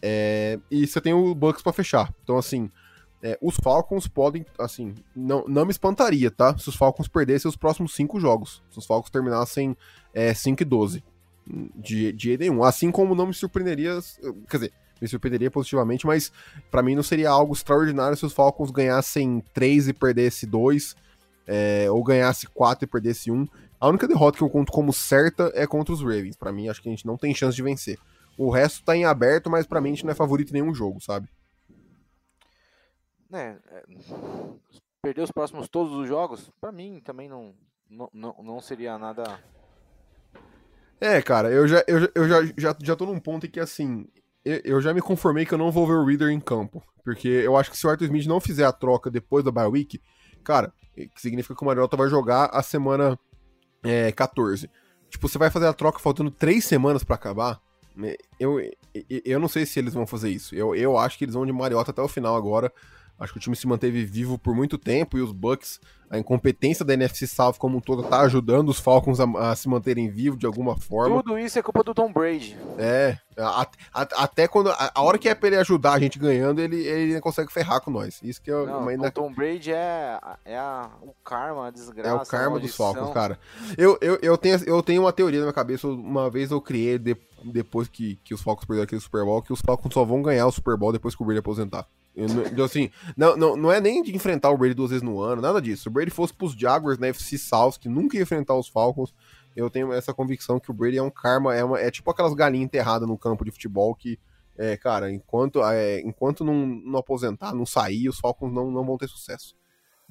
É, 0.01 0.59
e 0.71 0.87
você 0.87 1.01
tem 1.01 1.13
o 1.13 1.35
Bucks 1.35 1.61
pra 1.61 1.73
fechar. 1.73 2.13
Então, 2.23 2.37
assim, 2.37 2.71
é, 3.21 3.37
os 3.41 3.55
Falcons 3.55 4.07
podem, 4.07 4.45
assim, 4.57 4.95
não, 5.13 5.43
não 5.45 5.65
me 5.65 5.71
espantaria, 5.71 6.31
tá? 6.31 6.57
Se 6.57 6.69
os 6.69 6.75
Falcons 6.75 7.09
perdessem 7.09 7.49
os 7.49 7.57
próximos 7.57 7.93
cinco 7.93 8.17
jogos. 8.17 8.63
Se 8.71 8.79
os 8.79 8.85
Falcons 8.85 9.09
terminassem 9.09 9.75
é, 10.13 10.33
5 10.33 10.63
e 10.63 10.65
12 10.65 11.03
de, 11.75 12.11
de 12.11 12.37
nenhum. 12.37 12.63
Assim 12.63 12.91
como 12.91 13.15
não 13.15 13.27
me 13.27 13.33
surpreenderia, 13.33 13.99
quer 14.49 14.57
dizer, 14.57 14.73
me 15.01 15.07
surpreenderia 15.07 15.49
positivamente, 15.49 16.05
mas 16.05 16.31
pra 16.69 16.83
mim 16.83 16.95
não 16.95 17.03
seria 17.03 17.29
algo 17.29 17.53
extraordinário 17.53 18.17
se 18.17 18.25
os 18.25 18.33
Falcons 18.33 18.71
ganhassem 18.71 19.43
3 19.53 19.89
e 19.89 19.93
perdesse 19.93 20.45
2, 20.45 20.95
é, 21.47 21.87
ou 21.89 22.03
ganhasse 22.03 22.47
4 22.47 22.85
e 22.85 22.87
perdesse 22.87 23.31
1. 23.31 23.47
A 23.79 23.87
única 23.87 24.07
derrota 24.07 24.37
que 24.37 24.43
eu 24.43 24.49
conto 24.49 24.71
como 24.71 24.91
certa 24.91 25.51
é 25.55 25.65
contra 25.65 25.93
os 25.93 26.01
Ravens. 26.01 26.35
Pra 26.35 26.51
mim, 26.51 26.67
acho 26.67 26.81
que 26.81 26.89
a 26.89 26.91
gente 26.91 27.05
não 27.05 27.17
tem 27.17 27.33
chance 27.33 27.55
de 27.55 27.63
vencer. 27.63 27.97
O 28.37 28.49
resto 28.49 28.83
tá 28.83 28.95
em 28.95 29.05
aberto, 29.05 29.49
mas 29.49 29.65
pra 29.65 29.81
mim 29.81 29.89
a 29.89 29.93
gente 29.93 30.05
não 30.05 30.11
é 30.11 30.15
favorito 30.15 30.49
em 30.49 30.53
nenhum 30.53 30.73
jogo, 30.73 31.01
sabe? 31.01 31.29
né, 33.29 33.59
é, 33.71 33.83
perder 35.01 35.21
os 35.21 35.31
próximos 35.31 35.69
todos 35.69 35.93
os 35.93 36.07
jogos, 36.07 36.49
pra 36.59 36.71
mim 36.71 36.99
também 36.99 37.29
não, 37.29 37.53
não, 37.89 38.09
não 38.11 38.59
seria 38.59 38.97
nada. 38.97 39.23
É, 41.01 41.21
cara, 41.21 41.49
eu 41.49 41.67
já, 41.67 41.83
eu, 41.87 42.09
eu 42.13 42.27
já, 42.27 42.45
já, 42.57 42.75
já 42.81 42.95
tô 42.95 43.05
num 43.05 43.19
ponto 43.19 43.45
em 43.45 43.49
que, 43.49 43.59
assim, 43.59 44.05
eu, 44.43 44.61
eu 44.63 44.81
já 44.81 44.93
me 44.93 45.01
conformei 45.01 45.45
que 45.45 45.53
eu 45.53 45.57
não 45.57 45.71
vou 45.71 45.87
ver 45.87 45.93
o 45.93 46.05
Reader 46.05 46.29
em 46.29 46.39
campo. 46.39 46.83
Porque 47.03 47.27
eu 47.27 47.55
acho 47.55 47.71
que 47.71 47.77
se 47.77 47.87
o 47.87 47.89
Arthur 47.89 48.05
Smith 48.05 48.25
não 48.25 48.39
fizer 48.39 48.65
a 48.65 48.71
troca 48.71 49.09
depois 49.09 49.43
da 49.43 49.51
bye 49.51 49.67
week, 49.67 50.01
cara, 50.43 50.73
significa 51.15 51.55
que 51.55 51.63
o 51.63 51.65
Mariota 51.65 51.95
vai 51.95 52.09
jogar 52.09 52.45
a 52.51 52.61
semana 52.61 53.17
é, 53.83 54.11
14. 54.11 54.69
Tipo, 55.09 55.27
você 55.27 55.37
vai 55.37 55.49
fazer 55.49 55.67
a 55.67 55.73
troca 55.73 55.99
faltando 55.99 56.29
três 56.29 56.65
semanas 56.65 57.03
pra 57.03 57.15
acabar? 57.15 57.59
né? 57.99 58.15
Eu, 58.39 58.59
eu, 58.59 59.21
eu 59.25 59.39
não 59.39 59.47
sei 59.47 59.65
se 59.65 59.77
eles 59.77 59.93
vão 59.93 60.07
fazer 60.07 60.29
isso. 60.29 60.55
Eu, 60.55 60.73
eu 60.73 60.97
acho 60.97 61.17
que 61.17 61.25
eles 61.25 61.35
vão 61.35 61.45
de 61.45 61.51
Mariota 61.51 61.91
até 61.91 62.01
o 62.01 62.07
final 62.07 62.35
agora. 62.35 62.71
Acho 63.19 63.33
que 63.33 63.39
o 63.39 63.41
time 63.41 63.55
se 63.55 63.67
manteve 63.67 64.05
vivo 64.05 64.37
por 64.39 64.55
muito 64.55 64.77
tempo 64.77 65.17
e 65.17 65.21
os 65.21 65.33
Bucks, 65.33 65.79
a 66.09 66.17
incompetência 66.17 66.83
da 66.83 66.93
NFC 66.93 67.27
South 67.27 67.53
como 67.59 67.77
um 67.77 67.81
todo, 67.81 68.01
tá 68.03 68.21
ajudando 68.21 68.69
os 68.69 68.79
Falcons 68.79 69.19
a, 69.19 69.51
a 69.51 69.55
se 69.55 69.69
manterem 69.69 70.09
vivos 70.09 70.39
de 70.39 70.45
alguma 70.45 70.75
forma. 70.75 71.21
Tudo 71.21 71.37
isso 71.37 71.59
é 71.59 71.61
culpa 71.61 71.83
do 71.83 71.93
Tom 71.93 72.11
Brady. 72.11 72.57
É, 72.77 73.17
a- 73.37 73.67
a- 73.93 74.07
até 74.23 74.47
quando. 74.47 74.69
A, 74.71 74.91
hora 75.01 75.17
que 75.17 75.29
é 75.29 75.35
pra 75.35 75.47
ele 75.47 75.57
ajudar 75.57 75.93
a 75.93 75.99
gente 75.99 76.17
ganhando, 76.17 76.59
ele, 76.61 76.77
ele 76.77 77.21
consegue 77.21 77.51
ferrar 77.51 77.79
com 77.81 77.91
nós. 77.91 78.19
Isso 78.23 78.41
que 78.41 78.49
é, 78.49 78.53
Não, 78.53 78.79
uma, 78.79 79.07
o 79.07 79.11
Tom 79.11 79.31
Brady 79.31 79.71
é, 79.71 80.19
é 80.45 80.59
o 81.03 81.13
karma, 81.23 81.65
a 81.65 81.67
é 81.67 81.71
desgraça. 81.71 82.15
o 82.15 82.21
a 82.21 82.25
karma 82.25 82.59
dos. 82.59 82.75
Falcons, 82.75 83.13
cara. 83.13 83.37
Eu, 83.77 83.97
eu, 84.01 84.17
eu, 84.21 84.37
tenho, 84.37 84.57
eu 84.65 84.81
tenho 84.81 85.03
uma 85.03 85.13
teoria 85.13 85.39
na 85.39 85.45
minha 85.45 85.53
cabeça. 85.53 85.87
Uma 85.87 86.29
vez 86.29 86.49
eu 86.51 86.59
criei, 86.61 86.97
de- 86.97 87.15
depois 87.43 87.87
que, 87.87 88.15
que 88.23 88.33
os 88.33 88.41
Falcons 88.41 88.65
perderam 88.65 88.83
aquele 88.85 88.99
Super 89.01 89.23
Bowl, 89.23 89.41
que 89.41 89.53
os 89.53 89.61
Falcons 89.61 89.93
só 89.93 90.03
vão 90.03 90.21
ganhar 90.21 90.47
o 90.47 90.51
Super 90.51 90.75
Bowl 90.75 90.91
depois 90.91 91.15
que 91.15 91.21
o 91.21 91.25
Brady 91.25 91.39
aposentar. 91.39 91.85
Eu 92.15 92.25
Então, 92.25 92.65
assim, 92.65 92.89
não, 93.15 93.37
não, 93.37 93.55
não 93.55 93.71
é 93.71 93.79
nem 93.79 94.01
de 94.03 94.13
enfrentar 94.13 94.49
o 94.49 94.57
Brady 94.57 94.73
duas 94.73 94.89
vezes 94.89 95.03
no 95.03 95.21
ano, 95.21 95.41
nada 95.41 95.61
disso. 95.61 95.87
O 95.87 95.91
Brady 95.99 96.11
fosse 96.11 96.33
pros 96.33 96.53
Jaguars 96.53 96.97
na 96.97 97.07
FC 97.07 97.37
South, 97.37 97.73
que 97.79 97.89
nunca 97.89 98.15
ia 98.17 98.23
enfrentar 98.23 98.55
os 98.55 98.67
Falcons, 98.67 99.13
eu 99.55 99.69
tenho 99.69 99.91
essa 99.91 100.13
convicção 100.13 100.59
que 100.59 100.71
o 100.71 100.73
Brady 100.73 100.97
é 100.97 101.03
um 101.03 101.09
karma, 101.09 101.55
é, 101.55 101.63
uma, 101.63 101.79
é 101.79 101.91
tipo 101.91 102.09
aquelas 102.09 102.33
galinhas 102.33 102.65
enterradas 102.65 103.07
no 103.07 103.17
campo 103.17 103.43
de 103.43 103.51
futebol 103.51 103.93
que, 103.93 104.17
é, 104.57 104.77
cara, 104.77 105.11
enquanto, 105.11 105.61
é, 105.63 105.99
enquanto 106.01 106.43
não, 106.45 106.65
não 106.65 106.99
aposentar, 106.99 107.53
não 107.53 107.65
sair, 107.65 108.07
os 108.07 108.19
Falcons 108.19 108.53
não, 108.53 108.71
não 108.71 108.85
vão 108.85 108.97
ter 108.97 109.07
sucesso. 109.09 109.55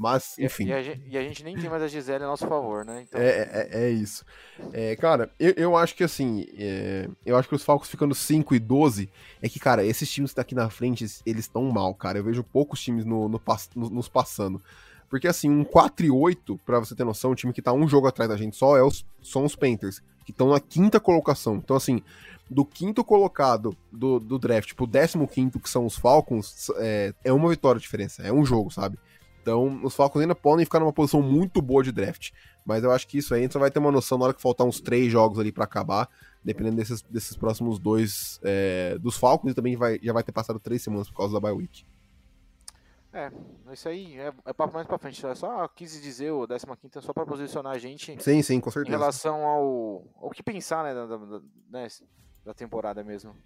Mas, 0.00 0.38
enfim. 0.38 0.66
E, 0.66 0.72
a 0.72 0.80
gente, 0.80 1.02
e 1.08 1.18
a 1.18 1.22
gente 1.22 1.42
nem 1.42 1.56
tem 1.56 1.68
mais 1.68 1.82
a 1.82 1.88
Gisele 1.88 2.22
a 2.22 2.28
nosso 2.28 2.46
favor, 2.46 2.84
né? 2.84 3.02
Então, 3.02 3.20
É, 3.20 3.68
é, 3.72 3.84
é 3.86 3.90
isso. 3.90 4.24
É, 4.72 4.94
cara, 4.94 5.28
eu, 5.40 5.52
eu 5.56 5.76
acho 5.76 5.96
que 5.96 6.04
assim, 6.04 6.46
é, 6.56 7.08
eu 7.26 7.36
acho 7.36 7.48
que 7.48 7.54
os 7.56 7.64
Falcons 7.64 7.88
ficando 7.88 8.14
5 8.14 8.54
e 8.54 8.60
12, 8.60 9.10
é 9.42 9.48
que, 9.48 9.58
cara, 9.58 9.84
esses 9.84 10.08
times 10.08 10.32
daqui 10.32 10.54
na 10.54 10.70
frente, 10.70 11.04
eles 11.26 11.44
estão 11.46 11.64
mal, 11.64 11.92
cara. 11.96 12.18
Eu 12.18 12.22
vejo 12.22 12.44
poucos 12.44 12.80
times 12.80 13.04
no, 13.04 13.28
no 13.28 13.40
no- 13.74 13.90
nos 13.90 14.08
passando. 14.08 14.62
Porque 15.08 15.26
assim, 15.28 15.48
um 15.48 15.64
4 15.64 16.06
e 16.06 16.10
8, 16.10 16.60
pra 16.66 16.78
você 16.78 16.94
ter 16.94 17.04
noção, 17.04 17.30
um 17.30 17.34
time 17.34 17.52
que 17.52 17.62
tá 17.62 17.72
um 17.72 17.88
jogo 17.88 18.06
atrás 18.06 18.28
da 18.28 18.36
gente 18.36 18.56
só 18.56 18.76
é 18.76 18.82
os, 18.82 19.04
são 19.22 19.44
os 19.44 19.56
Panthers, 19.56 20.02
que 20.24 20.30
estão 20.30 20.50
na 20.50 20.60
quinta 20.60 21.00
colocação. 21.00 21.56
Então, 21.56 21.76
assim, 21.76 22.02
do 22.50 22.64
quinto 22.64 23.02
colocado 23.02 23.76
do, 23.90 24.18
do 24.18 24.38
draft 24.38 24.74
pro 24.74 24.86
décimo 24.86 25.26
quinto, 25.26 25.58
que 25.58 25.68
são 25.68 25.86
os 25.86 25.96
Falcons, 25.96 26.70
é, 26.76 27.14
é 27.24 27.32
uma 27.32 27.48
vitória 27.48 27.78
de 27.78 27.84
diferença, 27.84 28.22
é 28.22 28.32
um 28.32 28.44
jogo, 28.44 28.70
sabe? 28.70 28.98
Então, 29.40 29.80
os 29.82 29.94
Falcons 29.94 30.20
ainda 30.20 30.34
podem 30.34 30.64
ficar 30.64 30.80
numa 30.80 30.92
posição 30.92 31.22
muito 31.22 31.62
boa 31.62 31.82
de 31.82 31.90
draft. 31.90 32.32
Mas 32.66 32.84
eu 32.84 32.92
acho 32.92 33.08
que 33.08 33.16
isso 33.16 33.32
aí 33.32 33.40
a 33.40 33.42
gente 33.44 33.52
só 33.52 33.58
vai 33.58 33.70
ter 33.70 33.78
uma 33.78 33.90
noção 33.90 34.18
na 34.18 34.26
hora 34.26 34.34
que 34.34 34.42
faltar 34.42 34.66
uns 34.66 34.78
três 34.78 35.10
jogos 35.10 35.38
ali 35.38 35.50
pra 35.50 35.64
acabar, 35.64 36.06
dependendo 36.44 36.76
desses, 36.76 37.00
desses 37.00 37.34
próximos 37.34 37.78
dois 37.78 38.38
é, 38.42 38.98
dos 38.98 39.16
Falcons, 39.16 39.52
e 39.52 39.54
também 39.54 39.74
vai, 39.74 39.98
já 40.02 40.12
vai 40.12 40.22
ter 40.22 40.32
passado 40.32 40.60
três 40.60 40.82
semanas 40.82 41.08
por 41.08 41.16
causa 41.16 41.32
da 41.32 41.40
bye 41.40 41.52
week. 41.52 41.86
É, 43.12 43.30
isso 43.72 43.88
aí 43.88 44.18
é, 44.18 44.32
é 44.44 44.52
papo 44.52 44.74
mais 44.74 44.86
pra 44.86 44.98
frente. 44.98 45.22
Eu 45.24 45.34
só 45.34 45.66
quis 45.68 46.00
dizer 46.00 46.30
o 46.30 46.46
15 46.46 47.02
só 47.02 47.12
pra 47.12 47.26
posicionar 47.26 47.74
a 47.74 47.78
gente 47.78 48.12
Sim, 48.18 48.42
sim, 48.42 48.60
com 48.60 48.70
em 48.84 48.88
certeza. 48.88 48.90
relação 48.90 49.44
ao, 49.44 50.04
ao 50.16 50.30
que 50.30 50.42
pensar, 50.42 50.84
né, 50.84 50.94
da, 50.94 51.06
da, 51.06 51.16
da- 51.18 51.42
né, 51.70 51.88
da 52.44 52.54
temporada 52.54 53.04
mesmo. 53.04 53.36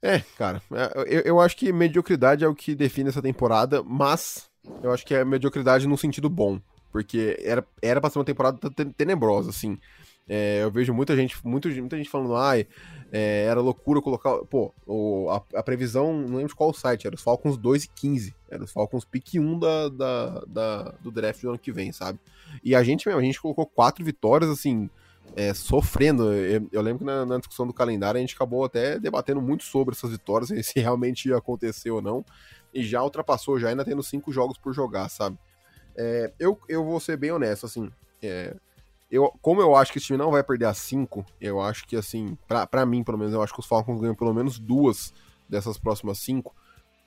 É, 0.00 0.20
cara, 0.36 0.62
é, 0.72 1.16
eu, 1.16 1.20
eu 1.22 1.40
acho 1.40 1.56
que 1.56 1.72
mediocridade 1.72 2.44
é 2.44 2.48
o 2.48 2.54
que 2.54 2.74
define 2.74 3.08
essa 3.08 3.22
temporada, 3.22 3.82
mas 3.82 4.48
eu 4.82 4.92
acho 4.92 5.04
que 5.04 5.14
é 5.14 5.24
mediocridade 5.24 5.88
num 5.88 5.96
sentido 5.96 6.30
bom, 6.30 6.60
porque 6.92 7.36
era, 7.42 7.66
era 7.82 8.00
pra 8.00 8.08
ser 8.08 8.18
uma 8.18 8.24
temporada 8.24 8.58
te- 8.70 8.84
tenebrosa, 8.92 9.50
assim. 9.50 9.76
É, 10.28 10.62
eu 10.62 10.70
vejo 10.70 10.92
muita 10.92 11.16
gente, 11.16 11.36
muita, 11.42 11.68
muita 11.70 11.96
gente 11.96 12.10
falando, 12.10 12.36
ai, 12.36 12.66
é, 13.10 13.46
era 13.48 13.60
loucura 13.60 14.02
colocar. 14.02 14.38
Pô, 14.44 14.74
o, 14.86 15.28
a, 15.30 15.42
a, 15.58 15.62
previsão, 15.62 16.12
não 16.12 16.36
lembro 16.36 16.48
de 16.48 16.54
qual 16.54 16.72
site, 16.74 17.06
era 17.06 17.16
os 17.16 17.22
Falcons 17.22 17.56
2 17.56 17.84
e 17.84 17.88
15. 17.88 18.34
Era 18.50 18.62
os 18.62 18.70
Falcons 18.70 19.04
pick 19.04 19.34
1 19.34 19.58
da, 19.58 19.88
da, 19.88 20.44
da, 20.46 20.82
do 21.00 21.10
draft 21.10 21.40
do 21.40 21.48
ano 21.48 21.58
que 21.58 21.72
vem, 21.72 21.92
sabe? 21.92 22.18
E 22.62 22.74
a 22.74 22.82
gente 22.82 23.06
mesmo, 23.06 23.20
a 23.20 23.24
gente 23.24 23.40
colocou 23.40 23.66
quatro 23.66 24.04
vitórias, 24.04 24.50
assim, 24.50 24.90
é, 25.34 25.54
sofrendo. 25.54 26.32
Eu, 26.34 26.68
eu, 26.70 26.82
lembro 26.82 26.98
que 27.00 27.04
na, 27.04 27.24
na, 27.24 27.38
discussão 27.38 27.66
do 27.66 27.72
calendário 27.72 28.18
a 28.18 28.20
gente 28.20 28.34
acabou 28.34 28.64
até 28.64 28.98
debatendo 28.98 29.40
muito 29.40 29.64
sobre 29.64 29.94
essas 29.94 30.10
vitórias, 30.10 30.50
se 30.66 30.78
realmente 30.78 31.28
ia 31.28 31.38
acontecer 31.38 31.90
ou 31.90 32.02
não. 32.02 32.24
E 32.74 32.84
já 32.84 33.02
ultrapassou, 33.02 33.58
já 33.58 33.68
ainda 33.70 33.84
tendo 33.84 34.02
cinco 34.02 34.30
jogos 34.30 34.58
por 34.58 34.74
jogar, 34.74 35.08
sabe? 35.08 35.38
É, 35.96 36.32
eu, 36.38 36.58
eu 36.68 36.84
vou 36.84 37.00
ser 37.00 37.16
bem 37.16 37.32
honesto, 37.32 37.64
assim. 37.64 37.90
É, 38.22 38.54
eu, 39.10 39.32
como 39.40 39.60
eu 39.60 39.74
acho 39.74 39.92
que 39.92 39.98
esse 39.98 40.06
time 40.06 40.18
não 40.18 40.30
vai 40.30 40.42
perder 40.42 40.66
a 40.66 40.74
5, 40.74 41.24
eu 41.40 41.60
acho 41.60 41.86
que, 41.86 41.96
assim, 41.96 42.36
para 42.46 42.84
mim, 42.84 43.02
pelo 43.02 43.18
menos, 43.18 43.32
eu 43.32 43.42
acho 43.42 43.52
que 43.52 43.60
os 43.60 43.66
Falcons 43.66 44.00
ganham 44.00 44.14
pelo 44.14 44.34
menos 44.34 44.58
duas 44.58 45.14
dessas 45.48 45.78
próximas 45.78 46.18
cinco, 46.18 46.54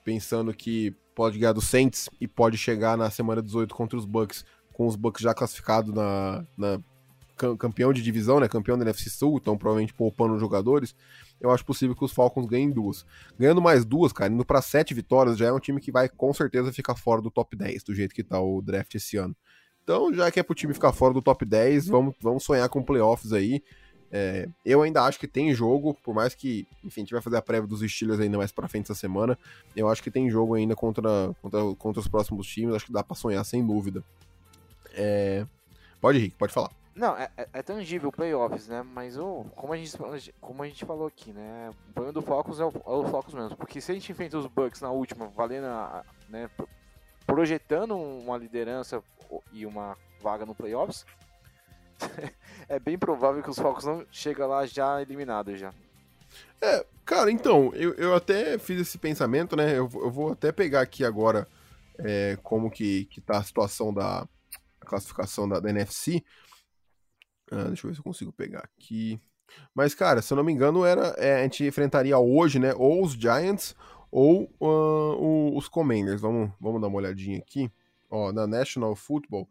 pensando 0.04 0.52
que 0.52 0.94
pode 1.14 1.38
ganhar 1.38 1.52
do 1.52 1.60
Saints 1.60 2.08
e 2.20 2.26
pode 2.26 2.58
chegar 2.58 2.96
na 2.96 3.08
semana 3.10 3.40
18 3.40 3.74
contra 3.74 3.96
os 3.96 4.04
Bucks, 4.04 4.44
com 4.72 4.86
os 4.86 4.96
Bucks 4.96 5.22
já 5.22 5.32
classificados 5.32 5.94
na, 5.94 6.44
na 6.56 6.80
campeão 7.58 7.92
de 7.92 8.02
divisão, 8.02 8.40
né, 8.40 8.48
campeão 8.48 8.76
da 8.76 8.84
NFC 8.84 9.10
Sul, 9.10 9.38
então 9.40 9.56
provavelmente 9.56 9.94
poupando 9.94 10.34
os 10.34 10.40
jogadores, 10.40 10.94
eu 11.40 11.50
acho 11.50 11.64
possível 11.64 11.94
que 11.94 12.04
os 12.04 12.12
Falcons 12.12 12.46
ganhem 12.46 12.70
duas. 12.70 13.04
Ganhando 13.38 13.60
mais 13.60 13.84
duas, 13.84 14.12
cara, 14.12 14.32
indo 14.32 14.44
para 14.44 14.62
sete 14.62 14.94
vitórias, 14.94 15.36
já 15.36 15.46
é 15.46 15.52
um 15.52 15.58
time 15.58 15.80
que 15.80 15.90
vai 15.90 16.08
com 16.08 16.32
certeza 16.32 16.72
ficar 16.72 16.94
fora 16.94 17.20
do 17.20 17.30
top 17.30 17.56
10, 17.56 17.82
do 17.82 17.94
jeito 17.94 18.14
que 18.14 18.22
tá 18.22 18.40
o 18.40 18.62
draft 18.62 18.94
esse 18.94 19.16
ano. 19.16 19.36
Então, 19.82 20.12
já 20.14 20.30
que 20.30 20.38
é 20.38 20.42
pro 20.42 20.54
time 20.54 20.74
ficar 20.74 20.92
fora 20.92 21.12
do 21.12 21.22
top 21.22 21.44
10, 21.44 21.88
vamos, 21.88 22.14
vamos 22.20 22.44
sonhar 22.44 22.68
com 22.68 22.82
playoffs 22.82 23.32
aí. 23.32 23.62
É, 24.14 24.46
eu 24.64 24.82
ainda 24.82 25.02
acho 25.02 25.18
que 25.18 25.26
tem 25.26 25.54
jogo, 25.54 25.94
por 26.02 26.14
mais 26.14 26.34
que, 26.34 26.68
enfim, 26.84 27.00
a 27.00 27.04
gente 27.04 27.14
vai 27.14 27.22
fazer 27.22 27.38
a 27.38 27.42
prévia 27.42 27.66
dos 27.66 27.80
Steelers 27.80 28.20
ainda 28.20 28.36
mais 28.36 28.52
pra 28.52 28.68
frente 28.68 28.84
essa 28.84 28.94
semana. 28.94 29.38
Eu 29.74 29.88
acho 29.88 30.02
que 30.02 30.10
tem 30.10 30.30
jogo 30.30 30.54
ainda 30.54 30.76
contra, 30.76 31.34
contra, 31.40 31.74
contra 31.76 32.00
os 32.00 32.08
próximos 32.08 32.46
times, 32.46 32.74
acho 32.74 32.86
que 32.86 32.92
dá 32.92 33.02
pra 33.02 33.16
sonhar 33.16 33.44
sem 33.44 33.66
dúvida. 33.66 34.04
É... 34.92 35.46
Pode, 36.00 36.18
Rick, 36.18 36.36
pode 36.36 36.52
falar. 36.52 36.70
Não, 36.94 37.16
é, 37.16 37.30
é, 37.38 37.48
é 37.54 37.62
tangível 37.62 38.12
playoffs, 38.12 38.68
né? 38.68 38.82
Mas 38.82 39.16
o, 39.16 39.46
como, 39.56 39.72
a 39.72 39.76
gente, 39.78 39.96
como 40.40 40.62
a 40.62 40.66
gente 40.66 40.84
falou 40.84 41.06
aqui, 41.06 41.32
né? 41.32 41.70
O 41.88 41.92
problema 41.94 42.12
do 42.12 42.20
Falcons 42.20 42.60
é 42.60 42.64
o, 42.64 42.68
é 42.68 42.90
o 42.90 43.08
Falcons 43.08 43.34
mesmo. 43.34 43.56
Porque 43.56 43.80
se 43.80 43.90
a 43.90 43.94
gente 43.94 44.12
enfrenta 44.12 44.36
os 44.36 44.46
Bucks 44.46 44.82
na 44.82 44.90
última, 44.90 45.28
valendo, 45.28 45.64
a, 45.64 46.04
né? 46.28 46.50
Projetando 47.26 47.96
uma 47.96 48.36
liderança 48.36 49.02
e 49.52 49.64
uma 49.64 49.96
vaga 50.20 50.44
no 50.44 50.54
playoffs, 50.54 51.04
é 52.68 52.78
bem 52.78 52.98
provável 52.98 53.42
que 53.42 53.50
os 53.50 53.58
Falcons 53.58 53.84
não 53.84 54.06
chegam 54.10 54.48
lá 54.48 54.66
já 54.66 55.00
eliminados 55.00 55.58
já. 55.58 55.72
É, 56.60 56.86
cara, 57.04 57.30
então, 57.30 57.72
eu, 57.74 57.94
eu 57.94 58.14
até 58.14 58.58
fiz 58.58 58.80
esse 58.80 58.98
pensamento, 58.98 59.56
né? 59.56 59.72
Eu, 59.72 59.90
eu 59.94 60.10
vou 60.10 60.32
até 60.32 60.52
pegar 60.52 60.80
aqui 60.80 61.04
agora 61.04 61.46
é, 61.98 62.38
como 62.42 62.70
que, 62.70 63.06
que 63.06 63.20
tá 63.20 63.38
a 63.38 63.42
situação 63.42 63.92
da 63.92 64.26
classificação 64.80 65.48
da, 65.48 65.60
da 65.60 65.70
NFC. 65.70 66.22
Ah, 67.50 67.64
deixa 67.64 67.86
eu 67.86 67.90
ver 67.90 67.94
se 67.94 68.00
eu 68.00 68.04
consigo 68.04 68.32
pegar 68.32 68.60
aqui. 68.60 69.20
Mas, 69.74 69.94
cara, 69.94 70.22
se 70.22 70.32
eu 70.32 70.36
não 70.36 70.44
me 70.44 70.52
engano, 70.52 70.84
era, 70.84 71.08
é, 71.18 71.40
a 71.40 71.42
gente 71.42 71.64
enfrentaria 71.64 72.18
hoje, 72.18 72.58
né? 72.58 72.72
Ou 72.74 73.04
os 73.04 73.12
Giants 73.12 73.74
ou 74.12 74.52
uh, 74.60 75.56
os 75.56 75.68
Commanders. 75.68 76.20
Vamos, 76.20 76.50
vamos 76.60 76.80
dar 76.80 76.88
uma 76.88 76.98
olhadinha 76.98 77.38
aqui. 77.38 77.72
Ó, 78.10 78.30
na 78.30 78.46
National 78.46 78.94
Football. 78.94 79.48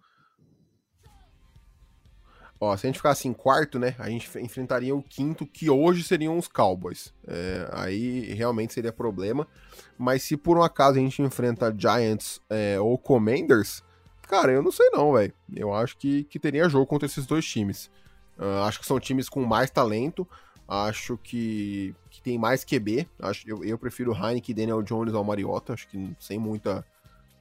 Ó, 2.60 2.77
se 2.77 2.86
a 2.86 2.89
gente 2.89 2.98
ficasse 2.98 3.27
em 3.27 3.34
quarto, 3.34 3.80
né? 3.80 3.96
A 3.98 4.08
gente 4.08 4.30
enfrentaria 4.38 4.96
o 4.96 5.01
quinto, 5.01 5.48
que 5.48 5.68
hoje 5.68 6.03
seriam 6.03 6.38
os 6.38 6.48
Cowboys. 6.48 7.12
É, 7.27 7.68
aí 7.74 8.32
realmente 8.36 8.72
seria 8.72 8.94
problema. 8.94 9.48
Mas 9.98 10.22
se 10.22 10.38
por 10.38 10.60
um 10.60 10.62
acaso 10.62 11.00
a 11.00 11.01
gente 11.01 11.24
enfrenta 11.24 11.74
Giants 11.75 12.39
é, 12.48 12.80
ou 12.80 13.00
Commanders, 13.00 13.84
cara, 14.27 14.51
eu 14.51 14.62
não 14.62 14.72
sei 14.72 14.88
não, 14.91 15.13
velho. 15.13 15.34
Eu 15.56 15.74
acho 15.74 15.98
que, 15.98 16.24
que 16.25 16.38
teria 16.38 16.70
jogo 16.70 16.86
contra 16.86 17.08
esses 17.08 17.25
dois 17.25 17.44
times. 17.44 17.89
Uh, 18.38 18.63
acho 18.65 18.80
que 18.80 18.86
são 18.86 19.00
times 19.00 19.27
com 19.27 19.44
mais 19.44 19.72
talento. 19.72 20.27
Acho 20.74 21.18
que, 21.18 21.94
que 22.10 22.22
tem 22.22 22.38
mais 22.38 22.64
QB. 22.64 23.05
Acho, 23.20 23.46
eu, 23.46 23.62
eu 23.62 23.77
prefiro 23.77 24.14
Heineken, 24.14 24.55
Daniel 24.55 24.81
Jones 24.81 25.14
ao 25.14 25.22
Mariota. 25.22 25.74
Acho 25.74 25.86
que 25.90 26.16
sem 26.18 26.40
muita, 26.40 26.86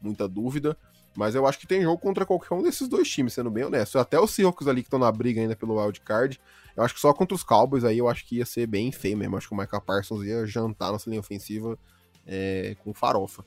muita 0.02 0.26
dúvida. 0.26 0.76
Mas 1.16 1.36
eu 1.36 1.46
acho 1.46 1.60
que 1.60 1.66
tem 1.66 1.80
jogo 1.80 1.96
contra 1.96 2.26
qualquer 2.26 2.52
um 2.54 2.60
desses 2.60 2.88
dois 2.88 3.08
times, 3.08 3.32
sendo 3.32 3.48
bem 3.48 3.62
honesto. 3.62 4.00
Até 4.00 4.18
os 4.18 4.32
Seahawks 4.32 4.66
ali 4.66 4.82
que 4.82 4.88
estão 4.88 4.98
na 4.98 5.12
briga 5.12 5.40
ainda 5.40 5.54
pelo 5.54 5.80
wild 5.80 6.00
card. 6.00 6.40
Eu 6.76 6.82
acho 6.82 6.92
que 6.92 7.00
só 7.00 7.12
contra 7.12 7.32
os 7.32 7.44
Cowboys 7.44 7.84
aí 7.84 7.98
eu 7.98 8.08
acho 8.08 8.26
que 8.26 8.38
ia 8.38 8.44
ser 8.44 8.66
bem 8.66 8.90
feio 8.90 9.16
mesmo. 9.16 9.36
Acho 9.36 9.46
que 9.46 9.54
o 9.54 9.56
Micah 9.56 9.80
Parsons 9.80 10.26
ia 10.26 10.44
jantar 10.44 10.90
nossa 10.90 11.08
linha 11.08 11.20
ofensiva 11.20 11.78
é, 12.26 12.74
com 12.82 12.92
farofa. 12.92 13.44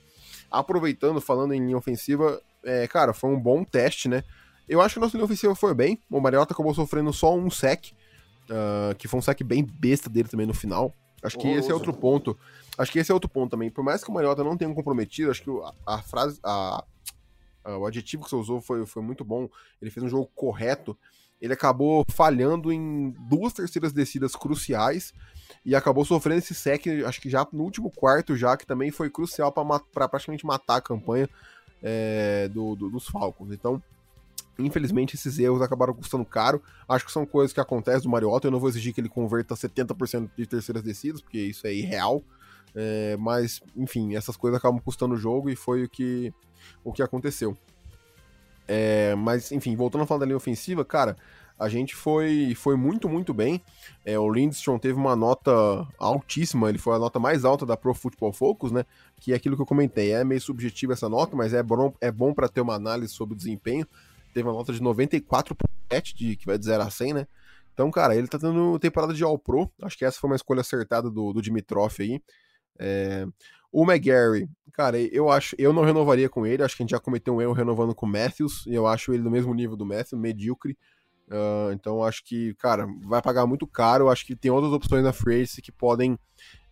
Aproveitando, 0.49 1.19
falando 1.19 1.53
em 1.53 1.59
linha 1.59 1.77
ofensiva, 1.77 2.41
é, 2.63 2.87
cara, 2.87 3.13
foi 3.13 3.31
um 3.31 3.39
bom 3.39 3.65
teste, 3.65 4.07
né? 4.07 4.23
Eu 4.65 4.79
acho 4.79 4.93
que 4.93 5.01
nossa 5.01 5.17
linha 5.17 5.25
ofensiva 5.25 5.53
foi 5.53 5.73
bem. 5.73 5.99
O 6.09 6.21
Mariota 6.21 6.53
acabou 6.53 6.73
sofrendo 6.73 7.11
só 7.11 7.35
um 7.35 7.49
sec, 7.49 7.91
uh, 8.49 8.95
que 8.95 9.07
foi 9.07 9.19
um 9.19 9.21
sec 9.21 9.41
bem 9.43 9.63
besta 9.63 10.09
dele 10.09 10.29
também 10.29 10.45
no 10.45 10.53
final. 10.53 10.93
Acho 11.21 11.37
que 11.37 11.47
esse 11.47 11.71
é 11.71 11.73
outro 11.73 11.93
ponto. 11.93 12.37
Acho 12.77 12.91
que 12.91 12.99
esse 12.99 13.09
é 13.09 13.13
outro 13.13 13.29
ponto 13.29 13.51
também. 13.51 13.69
Por 13.69 13.83
mais 13.83 14.03
que 14.03 14.09
o 14.09 14.13
Mariota 14.13 14.43
não 14.43 14.57
tenha 14.57 14.69
um 14.69 14.73
comprometido, 14.73 15.31
acho 15.31 15.41
que 15.41 15.49
a, 15.85 15.95
a 15.95 16.01
frase, 16.01 16.37
a, 16.43 16.83
Uh, 17.65 17.77
o 17.77 17.85
adjetivo 17.85 18.23
que 18.23 18.29
você 18.29 18.35
usou 18.35 18.61
foi, 18.61 18.85
foi 18.85 19.01
muito 19.01 19.23
bom. 19.23 19.47
Ele 19.81 19.89
fez 19.89 20.03
um 20.03 20.09
jogo 20.09 20.29
correto. 20.35 20.97
Ele 21.41 21.53
acabou 21.53 22.05
falhando 22.09 22.71
em 22.71 23.11
duas 23.27 23.53
terceiras 23.53 23.91
descidas 23.91 24.35
cruciais 24.35 25.13
e 25.65 25.75
acabou 25.75 26.05
sofrendo 26.05 26.39
esse 26.39 26.53
sec, 26.53 26.87
acho 27.05 27.19
que 27.19 27.29
já 27.29 27.45
no 27.51 27.63
último 27.63 27.91
quarto, 27.91 28.35
já 28.35 28.55
que 28.55 28.65
também 28.65 28.91
foi 28.91 29.09
crucial 29.09 29.51
para 29.51 30.09
praticamente 30.09 30.45
matar 30.45 30.77
a 30.77 30.81
campanha 30.81 31.29
é, 31.81 32.47
do, 32.47 32.75
do, 32.75 32.89
dos 32.89 33.07
Falcons. 33.07 33.51
Então, 33.51 33.81
infelizmente, 34.59 35.15
esses 35.15 35.39
erros 35.39 35.61
acabaram 35.61 35.93
custando 35.93 36.25
caro. 36.25 36.61
Acho 36.87 37.05
que 37.05 37.11
são 37.11 37.25
coisas 37.25 37.53
que 37.53 37.59
acontecem 37.59 38.03
do 38.03 38.09
Mariota. 38.09 38.47
Eu 38.47 38.51
não 38.51 38.59
vou 38.59 38.69
exigir 38.69 38.93
que 38.93 39.01
ele 39.01 39.09
converta 39.09 39.55
70% 39.55 40.29
de 40.37 40.45
terceiras 40.45 40.83
descidas, 40.83 41.21
porque 41.21 41.39
isso 41.39 41.65
é 41.65 41.73
irreal. 41.73 42.23
É, 42.75 43.15
mas, 43.17 43.61
enfim, 43.75 44.15
essas 44.15 44.35
coisas 44.35 44.57
acabam 44.57 44.79
custando 44.79 45.15
o 45.15 45.17
jogo 45.17 45.49
e 45.49 45.55
foi 45.55 45.83
o 45.83 45.89
que, 45.89 46.33
o 46.83 46.91
que 46.91 47.03
aconteceu. 47.03 47.57
É, 48.67 49.13
mas, 49.15 49.51
enfim, 49.51 49.75
voltando 49.75 50.03
a 50.03 50.07
falar 50.07 50.21
da 50.21 50.25
linha 50.25 50.37
ofensiva, 50.37 50.85
cara, 50.85 51.15
a 51.59 51.69
gente 51.69 51.95
foi, 51.95 52.53
foi 52.55 52.75
muito, 52.75 53.07
muito 53.07 53.33
bem. 53.33 53.61
É, 54.03 54.17
o 54.17 54.31
Lindstrom 54.31 54.79
teve 54.79 54.95
uma 54.95 55.15
nota 55.15 55.51
altíssima, 55.99 56.69
ele 56.69 56.77
foi 56.77 56.95
a 56.95 56.99
nota 56.99 57.19
mais 57.19 57.45
alta 57.45 57.65
da 57.65 57.77
Pro 57.77 57.93
Football 57.93 58.33
Focus, 58.33 58.71
né? 58.71 58.85
Que 59.19 59.33
é 59.33 59.35
aquilo 59.35 59.55
que 59.55 59.61
eu 59.61 59.65
comentei, 59.65 60.11
é 60.11 60.23
meio 60.23 60.41
subjetiva 60.41 60.93
essa 60.93 61.07
nota, 61.07 61.35
mas 61.35 61.53
é 61.53 61.61
bom, 61.61 61.93
é 62.01 62.11
bom 62.11 62.33
para 62.33 62.49
ter 62.49 62.61
uma 62.61 62.75
análise 62.75 63.13
sobre 63.13 63.35
o 63.35 63.37
desempenho. 63.37 63.87
Teve 64.33 64.47
uma 64.47 64.53
nota 64.53 64.73
de 64.73 64.81
94.7, 64.81 66.15
de, 66.15 66.35
que 66.35 66.45
vai 66.45 66.57
de 66.57 66.65
0 66.65 66.83
a 66.83 66.89
100, 66.89 67.13
né? 67.13 67.27
Então, 67.73 67.89
cara, 67.89 68.15
ele 68.15 68.27
tá 68.27 68.37
tendo 68.37 68.77
temporada 68.79 69.13
de 69.13 69.23
All-Pro. 69.23 69.71
Acho 69.81 69.97
que 69.97 70.05
essa 70.05 70.19
foi 70.19 70.29
uma 70.29 70.35
escolha 70.35 70.61
acertada 70.61 71.09
do, 71.09 71.33
do 71.33 71.41
Dimitrov 71.41 71.93
aí. 71.99 72.21
É... 72.79 73.25
O 73.71 73.83
McGarry, 73.83 74.47
cara, 74.71 74.99
eu 74.99 75.31
acho, 75.31 75.55
eu 75.57 75.73
não 75.73 75.83
renovaria 75.83 76.29
com 76.29 76.45
ele, 76.45 76.61
acho 76.61 76.77
que 76.77 76.83
a 76.83 76.85
gente 76.85 76.91
já 76.91 76.99
cometeu 76.99 77.33
um 77.33 77.41
erro 77.41 77.53
renovando 77.53 77.95
com 77.95 78.05
o 78.05 78.09
Matthews, 78.09 78.67
e 78.67 78.75
eu 78.75 78.85
acho 78.85 79.11
ele 79.11 79.23
no 79.23 79.31
mesmo 79.31 79.51
nível 79.51 79.75
do 79.75 79.83
Matthews, 79.83 80.21
medíocre. 80.21 80.77
Uh, 81.27 81.71
então 81.73 82.03
acho 82.03 82.23
que, 82.23 82.53
cara, 82.55 82.87
vai 83.01 83.19
pagar 83.19 83.47
muito 83.47 83.65
caro. 83.65 84.09
Acho 84.09 84.27
que 84.27 84.35
tem 84.35 84.51
outras 84.51 84.71
opções 84.71 85.03
na 85.03 85.11
free 85.11 85.47
que 85.61 85.71
podem 85.71 86.19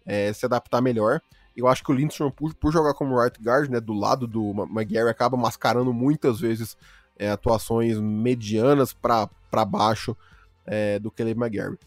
é, 0.05 0.31
se 0.33 0.45
adaptar 0.45 0.81
melhor. 0.81 1.21
Eu 1.55 1.67
acho 1.67 1.83
que 1.83 1.91
o 1.91 1.93
Lindstrom, 1.93 2.31
por, 2.31 2.53
por, 2.55 2.71
jogar 2.71 2.93
como 2.93 3.19
right 3.19 3.37
guard, 3.41 3.69
né, 3.69 3.79
do 3.79 3.93
lado 3.93 4.27
do 4.27 4.51
McGarry, 4.69 5.09
acaba 5.09 5.35
mascarando 5.35 5.91
muitas 5.91 6.39
vezes 6.39 6.77
é, 7.21 7.29
atuações 7.29 7.99
medianas 7.99 8.93
para 8.93 9.29
baixo 9.63 10.17
é, 10.65 10.97
do 10.97 11.11
Caleb 11.11 11.39
McGarry. 11.39 11.77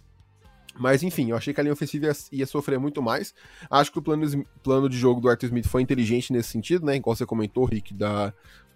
Mas 0.79 1.03
enfim, 1.03 1.31
eu 1.31 1.37
achei 1.37 1.53
que 1.53 1.61
a 1.61 1.63
linha 1.63 1.73
ofensiva 1.73 2.07
ia, 2.07 2.13
ia, 2.31 2.47
sofrer 2.47 2.79
muito 2.79 3.03
mais. 3.03 3.35
Acho 3.69 3.91
que 3.91 3.99
o 3.99 4.03
plano, 4.03 4.47
plano 4.63 4.89
de 4.89 4.97
jogo 4.97 5.21
do 5.21 5.29
Arthur 5.29 5.47
Smith 5.47 5.67
foi 5.67 5.83
inteligente 5.83 6.33
nesse 6.33 6.51
sentido, 6.51 6.87
né? 6.87 6.97
Igual 6.97 7.17
você 7.17 7.27
comentou, 7.27 7.65
Rick, 7.65 7.93
da, 7.95 8.33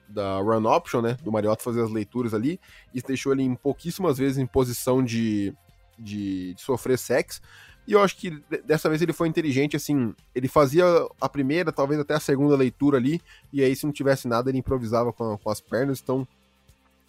da 0.08 0.38
run 0.38 0.64
option, 0.66 1.00
né? 1.00 1.16
Do 1.22 1.30
Mariota 1.30 1.62
fazer 1.62 1.82
as 1.82 1.90
leituras 1.90 2.34
ali. 2.34 2.60
Isso 2.92 3.06
deixou 3.06 3.32
ele 3.32 3.42
em 3.42 3.54
pouquíssimas 3.54 4.18
vezes 4.18 4.38
em 4.38 4.46
posição 4.46 5.02
de, 5.02 5.54
de, 5.96 6.54
de 6.54 6.60
sofrer 6.60 6.98
sex. 6.98 7.40
E 7.86 7.92
eu 7.92 8.02
acho 8.02 8.16
que 8.16 8.42
dessa 8.66 8.88
vez 8.88 9.00
ele 9.00 9.14
foi 9.14 9.28
inteligente, 9.28 9.74
assim, 9.74 10.14
ele 10.34 10.46
fazia 10.46 10.84
a 11.20 11.28
primeira, 11.28 11.72
talvez 11.72 11.98
até 11.98 12.14
a 12.14 12.20
segunda 12.20 12.54
leitura 12.54 12.98
ali, 12.98 13.18
e 13.50 13.62
aí 13.62 13.74
se 13.74 13.86
não 13.86 13.92
tivesse 13.94 14.28
nada 14.28 14.50
ele 14.50 14.58
improvisava 14.58 15.10
com, 15.10 15.38
com 15.38 15.50
as 15.50 15.58
pernas, 15.58 15.98
então 15.98 16.28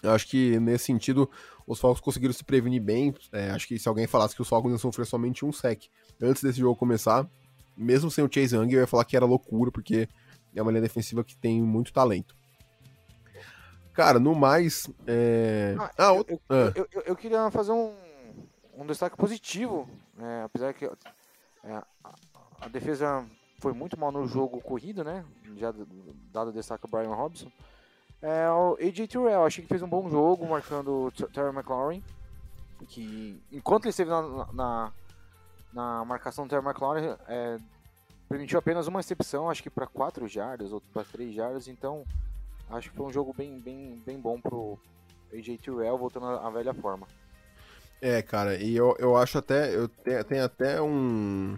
eu 0.02 0.12
acho 0.12 0.28
que 0.28 0.60
nesse 0.60 0.86
sentido 0.86 1.30
os 1.68 1.80
Falcons 1.80 2.02
conseguiram 2.02 2.34
se 2.34 2.44
prevenir 2.44 2.82
bem. 2.82 3.14
É, 3.32 3.52
acho 3.52 3.68
que 3.68 3.78
se 3.78 3.88
alguém 3.88 4.08
falasse 4.08 4.36
que 4.36 4.42
os 4.42 4.48
Falcons 4.48 4.72
iam 4.72 4.80
sofrer 4.80 5.06
somente 5.06 5.46
um 5.46 5.52
sec 5.52 5.84
antes 6.22 6.42
desse 6.42 6.60
jogo 6.60 6.76
começar, 6.76 7.28
mesmo 7.78 8.10
sem 8.10 8.24
o 8.24 8.30
Chase 8.32 8.56
Young, 8.56 8.74
eu 8.74 8.82
ia 8.82 8.88
falar 8.88 9.06
que 9.06 9.16
era 9.16 9.26
loucura, 9.26 9.72
porque 9.72 10.08
é 10.56 10.62
uma 10.62 10.72
linha 10.72 10.82
defensiva 10.82 11.24
que 11.24 11.38
tem 11.38 11.62
muito 11.62 11.94
talento. 11.94 12.36
Cara, 13.94 14.20
no 14.20 14.34
mais. 14.34 14.90
É... 15.06 15.76
Ah, 15.78 15.92
ah, 15.98 16.16
eu, 16.16 16.26
eu, 16.28 16.42
ah. 16.50 16.72
eu, 16.76 17.04
eu, 17.06 17.16
queria 17.16 17.52
fazer 17.52 17.72
um, 17.72 17.94
um 18.78 18.86
destaque 18.86 19.18
positivo, 19.18 19.90
é, 20.18 20.44
apesar 20.44 20.74
que 20.74 20.86
é, 20.86 21.74
a, 21.74 21.86
a, 22.62 22.68
defesa 22.70 23.26
foi 23.60 23.74
muito 23.74 24.00
mal 24.00 24.12
no 24.12 24.26
jogo 24.26 24.62
corrido, 24.62 25.04
né? 25.04 25.26
Já 25.58 25.74
dado 26.32 26.54
destaque 26.54 26.86
ao 26.86 26.90
Brian 26.90 27.14
Robson. 27.14 27.52
É 28.22 28.50
o 28.50 28.78
AJ 28.82 29.08
Terrell, 29.08 29.46
achei 29.46 29.64
que 29.64 29.70
fez 29.70 29.82
um 29.82 29.88
bom 29.88 30.10
jogo, 30.10 30.48
marcando 30.48 31.06
o 31.06 31.12
Terry 31.12 31.56
McLaurin. 31.56 32.04
Que 32.88 33.42
enquanto 33.52 33.86
ele 33.86 33.92
esteve 33.92 34.10
na, 34.10 34.48
na, 34.54 34.92
na 35.74 36.06
marcação 36.06 36.46
do 36.46 36.50
Terry 36.50 36.66
McLaurin, 36.66 37.16
é, 37.28 37.58
permitiu 38.28 38.60
apenas 38.60 38.88
uma 38.88 39.00
recepção, 39.00 39.50
acho 39.50 39.64
que 39.64 39.70
para 39.70 39.88
4 39.88 40.28
jardas 40.28 40.72
ou 40.72 40.82
para 40.94 41.04
3 41.04 41.34
jardas, 41.34 41.68
então 41.68 42.06
acho 42.70 42.90
que 42.90 42.96
foi 42.96 43.06
um 43.06 43.12
jogo 43.12 43.34
bem, 43.34 43.60
bem, 43.60 44.02
bem 44.06 44.20
bom 44.20 44.40
pro 44.40 44.78
AJ 45.34 45.58
Terrell 45.58 45.98
voltando 45.98 46.28
à 46.28 46.50
velha 46.50 46.74
forma. 46.74 47.08
É, 48.02 48.22
cara, 48.22 48.56
e 48.56 48.76
eu, 48.76 48.96
eu 48.98 49.18
acho 49.18 49.38
até, 49.38 49.76
eu 49.76 49.88
tenho, 49.90 50.24
tenho 50.24 50.46
até 50.46 50.82
um, 50.82 51.58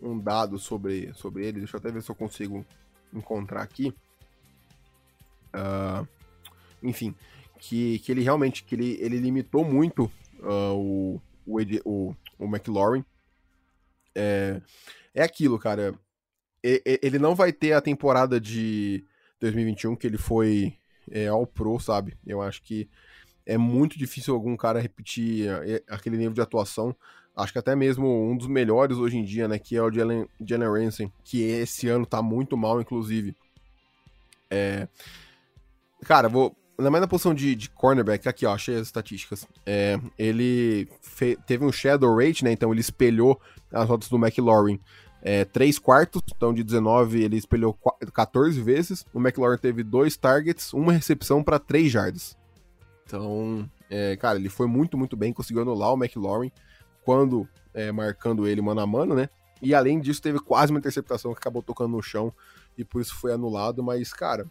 um 0.00 0.18
dado 0.18 0.58
sobre, 0.58 1.12
sobre 1.14 1.46
ele, 1.46 1.58
deixa 1.58 1.76
eu 1.76 1.80
até 1.80 1.90
ver 1.90 2.02
se 2.02 2.10
eu 2.10 2.14
consigo 2.14 2.64
encontrar 3.12 3.62
aqui. 3.62 3.94
Uh, 5.54 6.06
enfim, 6.82 7.14
que, 7.58 7.98
que 8.00 8.10
ele 8.10 8.22
realmente 8.22 8.64
que 8.64 8.74
ele, 8.74 8.98
ele 9.00 9.18
limitou 9.18 9.64
muito 9.64 10.10
uh, 10.40 10.74
o, 10.74 11.20
o, 11.46 11.58
o, 11.84 12.16
o 12.38 12.44
McLaurin. 12.46 13.04
É, 14.14 14.60
é 15.14 15.22
aquilo, 15.22 15.58
cara. 15.58 15.94
Ele 16.62 17.18
não 17.18 17.34
vai 17.34 17.52
ter 17.52 17.72
a 17.72 17.80
temporada 17.80 18.38
de 18.38 19.02
2021 19.40 19.96
que 19.96 20.06
ele 20.06 20.18
foi 20.18 20.74
é, 21.10 21.26
ao 21.28 21.46
Pro, 21.46 21.78
sabe? 21.80 22.16
Eu 22.26 22.42
acho 22.42 22.62
que 22.62 22.88
é 23.46 23.56
muito 23.56 23.98
difícil 23.98 24.34
algum 24.34 24.56
cara 24.56 24.78
repetir 24.78 25.48
é, 25.48 25.82
aquele 25.88 26.16
nível 26.16 26.34
de 26.34 26.40
atuação. 26.40 26.94
Acho 27.34 27.52
que 27.52 27.58
até 27.58 27.74
mesmo 27.74 28.30
um 28.30 28.36
dos 28.36 28.46
melhores 28.46 28.98
hoje 28.98 29.16
em 29.16 29.24
dia, 29.24 29.48
né? 29.48 29.58
Que 29.58 29.76
é 29.76 29.82
o 29.82 29.90
Jalen 29.90 30.28
Ransom, 30.40 31.10
que 31.24 31.42
esse 31.42 31.88
ano 31.88 32.04
tá 32.04 32.20
muito 32.20 32.56
mal, 32.56 32.80
inclusive. 32.80 33.34
É, 34.50 34.86
Cara, 36.04 36.28
vou. 36.28 36.54
Ainda 36.78 36.90
mais 36.90 37.02
na 37.02 37.08
posição 37.08 37.34
de, 37.34 37.54
de 37.54 37.68
cornerback, 37.68 38.26
aqui 38.26 38.46
ó, 38.46 38.54
achei 38.54 38.74
as 38.74 38.86
estatísticas. 38.86 39.46
É, 39.66 40.00
ele 40.18 40.88
fe... 41.02 41.36
teve 41.46 41.62
um 41.62 41.70
shadow 41.70 42.16
rate, 42.16 42.42
né? 42.42 42.52
Então 42.52 42.72
ele 42.72 42.80
espelhou 42.80 43.38
as 43.70 43.86
rotas 43.86 44.08
do 44.08 44.16
McLaurin 44.16 44.80
é, 45.22 45.44
3 45.44 45.78
quartos, 45.78 46.22
então 46.34 46.54
de 46.54 46.64
19 46.64 47.22
ele 47.22 47.36
espelhou 47.36 47.78
14 48.14 48.60
vezes. 48.62 49.04
O 49.12 49.20
McLaurin 49.20 49.58
teve 49.58 49.82
dois 49.82 50.16
targets, 50.16 50.72
uma 50.72 50.92
recepção 50.92 51.42
para 51.42 51.58
3 51.58 51.92
jardas. 51.92 52.36
Então, 53.04 53.68
é, 53.90 54.16
cara, 54.16 54.38
ele 54.38 54.48
foi 54.48 54.66
muito, 54.66 54.96
muito 54.96 55.16
bem, 55.16 55.32
conseguiu 55.32 55.62
anular 55.62 55.92
o 55.92 56.02
McLaurin 56.02 56.50
quando 57.04 57.46
é, 57.74 57.90
marcando 57.92 58.46
ele 58.46 58.62
mano 58.62 58.80
a 58.80 58.86
mano, 58.86 59.14
né? 59.14 59.28
E 59.62 59.74
além 59.74 60.00
disso, 60.00 60.22
teve 60.22 60.38
quase 60.38 60.72
uma 60.72 60.78
interceptação 60.78 61.32
que 61.32 61.38
acabou 61.38 61.62
tocando 61.62 61.90
no 61.90 62.02
chão 62.02 62.32
e 62.78 62.84
por 62.84 63.02
isso 63.02 63.14
foi 63.14 63.32
anulado. 63.32 63.82
Mas, 63.82 64.12
cara, 64.12 64.46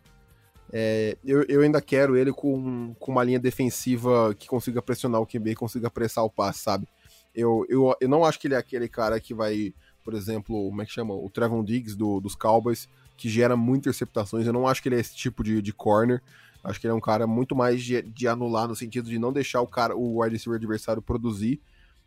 é, 0.72 1.18
eu, 1.26 1.44
eu, 1.44 1.62
ainda 1.62 1.82
quero 1.82 2.16
ele 2.16 2.32
com, 2.32 2.94
com 3.00 3.12
uma 3.12 3.24
linha 3.24 3.40
defensiva 3.40 4.36
que 4.36 4.48
consiga 4.48 4.82
pressionar 4.82 5.20
o 5.20 5.26
QB, 5.26 5.56
consiga 5.56 5.90
pressar 5.90 6.24
o 6.24 6.30
passe, 6.30 6.60
sabe? 6.60 6.88
Eu, 7.34 7.66
eu, 7.70 7.96
eu 8.00 8.10
não 8.10 8.24
acho 8.24 8.40
que 8.40 8.48
ele 8.48 8.56
é 8.56 8.58
aquele 8.58 8.88
cara 8.88 9.20
que 9.20 9.34
vai, 9.34 9.74
por 10.04 10.14
exemplo, 10.14 10.70
como 10.70 10.82
é 10.82 10.86
que 10.86 10.92
chama? 10.92 11.14
O 11.14 11.30
Trevon 11.30 11.64
Diggs 11.64 11.98
do, 11.98 12.20
dos 12.20 12.36
Cowboys, 12.36 12.88
que 13.18 13.28
gera 13.28 13.56
muitas 13.56 13.96
interceptações. 13.96 14.46
Eu 14.46 14.54
não 14.54 14.68
acho 14.68 14.82
que 14.82 14.90
ele 14.90 14.96
é 14.96 15.00
esse 15.00 15.16
tipo 15.16 15.44
de, 15.44 15.62
de 15.62 15.74
corner. 15.74 16.22
Acho 16.64 16.80
que 16.80 16.86
ele 16.88 16.92
é 16.92 16.96
um 16.96 17.02
cara 17.02 17.26
muito 17.26 17.56
mais 17.56 17.84
de, 17.84 18.02
de 18.02 18.28
anular, 18.28 18.68
no 18.68 18.76
sentido 18.76 19.10
de 19.10 19.18
não 19.18 19.32
deixar 19.34 19.62
o 19.62 19.68
cara, 19.68 19.96
o 19.96 20.22
wide 20.22 20.36
receiver 20.36 20.58
adversário 20.58 21.02
produzir. 21.02 21.60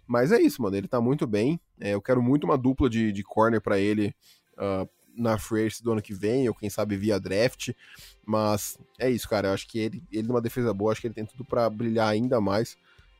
Mas 0.07 0.31
é 0.31 0.41
isso, 0.41 0.63
mano. 0.63 0.77
Ele 0.77 0.89
tá 0.89 1.01
muito 1.01 1.27
bem. 1.27 1.59
É, 1.81 1.95
eu 1.95 2.03
quero 2.03 2.23
muito 2.23 2.45
uma 2.45 2.59
dupla 2.59 2.89
de, 2.89 3.13
de 3.13 3.23
corner 3.23 3.61
para 3.61 3.79
ele. 3.79 4.15
Uh, 4.55 4.89
na 5.17 5.39
free 5.39 5.69
do 5.83 5.93
ano 5.93 6.03
que 6.03 6.15
vem, 6.15 6.49
ou 6.49 6.55
quem 6.55 6.71
sabe 6.71 6.97
via 6.97 7.21
draft. 7.21 7.71
Mas 8.25 8.79
é 8.99 9.11
isso, 9.11 9.29
cara. 9.29 9.49
Eu 9.49 9.53
acho 9.53 9.69
que 9.69 9.79
ele, 9.79 10.03
ele 10.11 10.29
numa 10.29 10.41
defesa 10.41 10.73
boa, 10.73 10.93
acho 10.93 11.01
que 11.01 11.07
ele 11.07 11.15
tem 11.15 11.27
tudo 11.27 11.45
para 11.45 11.69
brilhar 11.69 12.09
ainda 12.09 12.41
mais. 12.41 12.77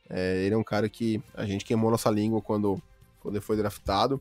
É, 0.09 0.43
ele 0.45 0.55
é 0.55 0.59
um 0.59 0.65
cara 0.65 0.89
que 0.89 1.23
a 1.35 1.45
gente 1.45 1.65
queimou 1.65 1.91
nossa 1.91 2.11
língua 2.11 2.41
quando, 2.41 2.81
quando 3.21 3.37
ele 3.37 3.45
foi 3.45 3.57
draftado. 3.57 4.21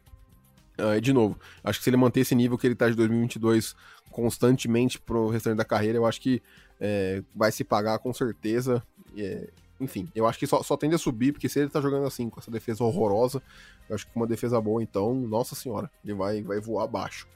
Uh, 0.80 1.00
de 1.02 1.14
novo, 1.14 1.38
acho 1.64 1.80
que 1.80 1.84
se 1.84 1.90
ele 1.90 1.98
manter 1.98 2.22
esse 2.22 2.34
nível 2.34 2.58
que 2.58 2.66
ele 2.66 2.76
tá 2.76 2.90
de 2.90 2.96
2022 2.96 3.76
constantemente 4.10 5.00
pro 5.00 5.30
restante 5.30 5.58
da 5.58 5.66
carreira, 5.66 5.98
eu 5.98 6.06
acho 6.06 6.20
que 6.20 6.42
é, 6.80 7.24
vai 7.36 7.52
se 7.52 7.64
pagar 7.64 8.00
com 8.00 8.14
certeza. 8.14 8.82
É, 9.18 9.50
enfim, 9.80 10.10
eu 10.14 10.28
acho 10.28 10.38
que 10.38 10.48
só, 10.48 10.62
só 10.64 10.78
tende 10.78 10.96
a 10.96 10.98
subir, 10.98 11.32
porque 11.32 11.50
se 11.50 11.60
ele 11.60 11.70
tá 11.70 11.82
jogando 11.82 12.06
assim, 12.06 12.30
com 12.30 12.40
essa 12.40 12.52
defesa 12.52 12.84
horrorosa, 12.84 13.42
eu 13.90 13.96
acho 13.96 14.06
que 14.06 14.14
com 14.14 14.20
uma 14.20 14.28
defesa 14.28 14.60
boa, 14.62 14.82
então, 14.82 15.14
nossa 15.14 15.56
senhora, 15.56 15.90
ele 16.04 16.14
vai, 16.14 16.42
vai 16.42 16.60
voar 16.60 16.86
abaixo. 16.86 17.28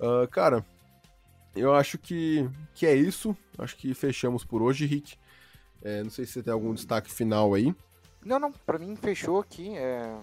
Uh, 0.00 0.28
cara, 0.28 0.64
eu 1.54 1.74
acho 1.74 1.98
que, 1.98 2.48
que 2.74 2.86
é 2.86 2.94
isso. 2.94 3.36
Acho 3.58 3.76
que 3.76 3.92
fechamos 3.94 4.44
por 4.44 4.62
hoje, 4.62 4.86
Rick. 4.86 5.16
É, 5.82 6.02
não 6.02 6.10
sei 6.10 6.24
se 6.24 6.32
você 6.32 6.42
tem 6.42 6.52
algum 6.52 6.74
destaque 6.74 7.10
final 7.10 7.54
aí. 7.54 7.74
Não, 8.24 8.38
não, 8.38 8.52
pra 8.52 8.78
mim 8.78 8.94
fechou 8.96 9.40
aqui. 9.40 9.76
É... 9.76 10.16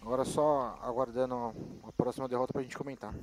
Agora 0.00 0.24
só 0.24 0.78
aguardando 0.82 1.34
a 1.82 1.92
próxima 1.92 2.28
derrota 2.28 2.52
pra 2.52 2.62
gente 2.62 2.76
comentar. 2.76 3.14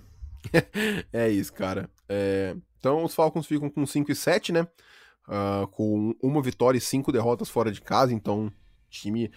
é 1.13 1.30
isso, 1.30 1.54
cara. 1.54 1.89
É... 2.10 2.56
Então 2.80 3.04
os 3.04 3.13
Falcons 3.13 3.46
ficam 3.46 3.70
com 3.70 3.86
5 3.86 4.12
e 4.12 4.15
7, 4.15 4.52
né? 4.52 4.67
Uh, 5.28 5.67
com 5.67 6.15
uma 6.22 6.41
vitória 6.41 6.80
e 6.80 6.82
cinco 6.82 7.12
derrotas 7.12 7.48
fora 7.48 7.72
de 7.72 7.80
casa, 7.80 8.12
então 8.12 8.52
time 8.89 9.32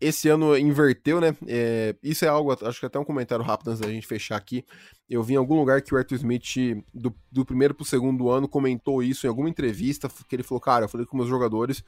esse 0.00 0.28
ano 0.28 0.56
inverteu, 0.56 1.20
né? 1.20 1.34
É, 1.46 1.94
isso 2.02 2.24
é 2.24 2.28
algo, 2.28 2.52
acho 2.66 2.80
que 2.80 2.86
até 2.86 2.98
um 2.98 3.04
comentário 3.04 3.44
rápido 3.44 3.68
antes 3.68 3.80
da 3.80 3.88
gente 3.88 4.06
fechar 4.06 4.36
aqui. 4.36 4.64
Eu 5.08 5.22
vi 5.22 5.34
em 5.34 5.36
algum 5.36 5.56
lugar 5.58 5.80
que 5.80 5.94
o 5.94 5.98
Arthur 5.98 6.16
Smith, 6.16 6.84
do, 6.92 7.14
do 7.30 7.44
primeiro 7.44 7.74
pro 7.74 7.84
segundo 7.84 8.28
ano, 8.28 8.48
comentou 8.48 9.02
isso 9.02 9.26
em 9.26 9.28
alguma 9.28 9.48
entrevista, 9.48 10.08
que 10.28 10.36
ele 10.36 10.42
falou, 10.42 10.60
cara, 10.60 10.84
eu 10.84 10.88
falei 10.88 11.06
com 11.06 11.16
meus 11.16 11.28
jogadores 11.28 11.82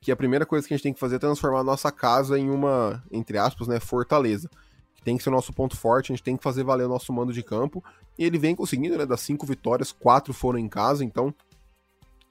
que 0.00 0.10
a 0.10 0.16
primeira 0.16 0.46
coisa 0.46 0.66
que 0.66 0.72
a 0.72 0.76
gente 0.76 0.84
tem 0.84 0.94
que 0.94 1.00
fazer 1.00 1.16
é 1.16 1.18
transformar 1.18 1.60
a 1.60 1.64
nossa 1.64 1.92
casa 1.92 2.38
em 2.38 2.48
uma, 2.48 3.02
entre 3.10 3.36
aspas, 3.36 3.68
né, 3.68 3.78
fortaleza. 3.78 4.48
Que 4.94 5.02
tem 5.02 5.16
que 5.16 5.22
ser 5.22 5.28
o 5.28 5.32
nosso 5.32 5.52
ponto 5.52 5.76
forte, 5.76 6.12
a 6.12 6.16
gente 6.16 6.24
tem 6.24 6.36
que 6.36 6.42
fazer 6.42 6.64
valer 6.64 6.84
o 6.84 6.88
nosso 6.88 7.12
mando 7.12 7.32
de 7.32 7.42
campo. 7.42 7.84
E 8.18 8.24
ele 8.24 8.38
vem 8.38 8.54
conseguindo, 8.54 8.96
né, 8.96 9.04
das 9.04 9.20
cinco 9.20 9.44
vitórias, 9.44 9.92
quatro 9.92 10.32
foram 10.32 10.58
em 10.58 10.68
casa, 10.68 11.04
então 11.04 11.34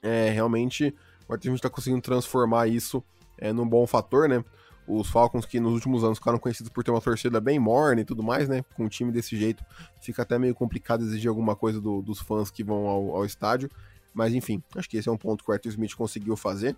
é, 0.01 0.31
realmente 0.31 0.95
o 1.27 1.33
Arthur 1.33 1.49
Smith 1.49 1.61
tá 1.61 1.69
conseguindo 1.69 2.01
transformar 2.01 2.67
isso 2.67 3.03
é, 3.37 3.53
num 3.53 3.67
bom 3.67 3.85
fator, 3.85 4.27
né? 4.27 4.43
Os 4.89 5.07
Falcons 5.07 5.45
que 5.45 5.59
nos 5.59 5.73
últimos 5.73 6.03
anos 6.03 6.17
ficaram 6.17 6.39
conhecidos 6.39 6.71
por 6.71 6.83
ter 6.83 6.89
uma 6.89 6.99
torcida 6.99 7.39
bem 7.39 7.59
morna 7.59 8.01
e 8.01 8.05
tudo 8.05 8.23
mais, 8.23 8.49
né? 8.49 8.63
Com 8.75 8.85
um 8.85 8.89
time 8.89 9.11
desse 9.11 9.37
jeito, 9.37 9.63
fica 10.01 10.23
até 10.23 10.39
meio 10.39 10.55
complicado 10.55 11.03
exigir 11.03 11.29
alguma 11.29 11.55
coisa 11.55 11.79
do, 11.79 12.01
dos 12.01 12.19
fãs 12.19 12.49
que 12.49 12.63
vão 12.63 12.87
ao, 12.87 13.15
ao, 13.15 13.25
estádio. 13.25 13.69
Mas 14.13 14.33
enfim, 14.33 14.63
acho 14.75 14.89
que 14.89 14.97
esse 14.97 15.07
é 15.07 15.11
um 15.11 15.17
ponto 15.17 15.43
que 15.43 15.51
o 15.51 15.53
Arthur 15.53 15.69
Smith 15.69 15.93
conseguiu 15.93 16.35
fazer. 16.35 16.75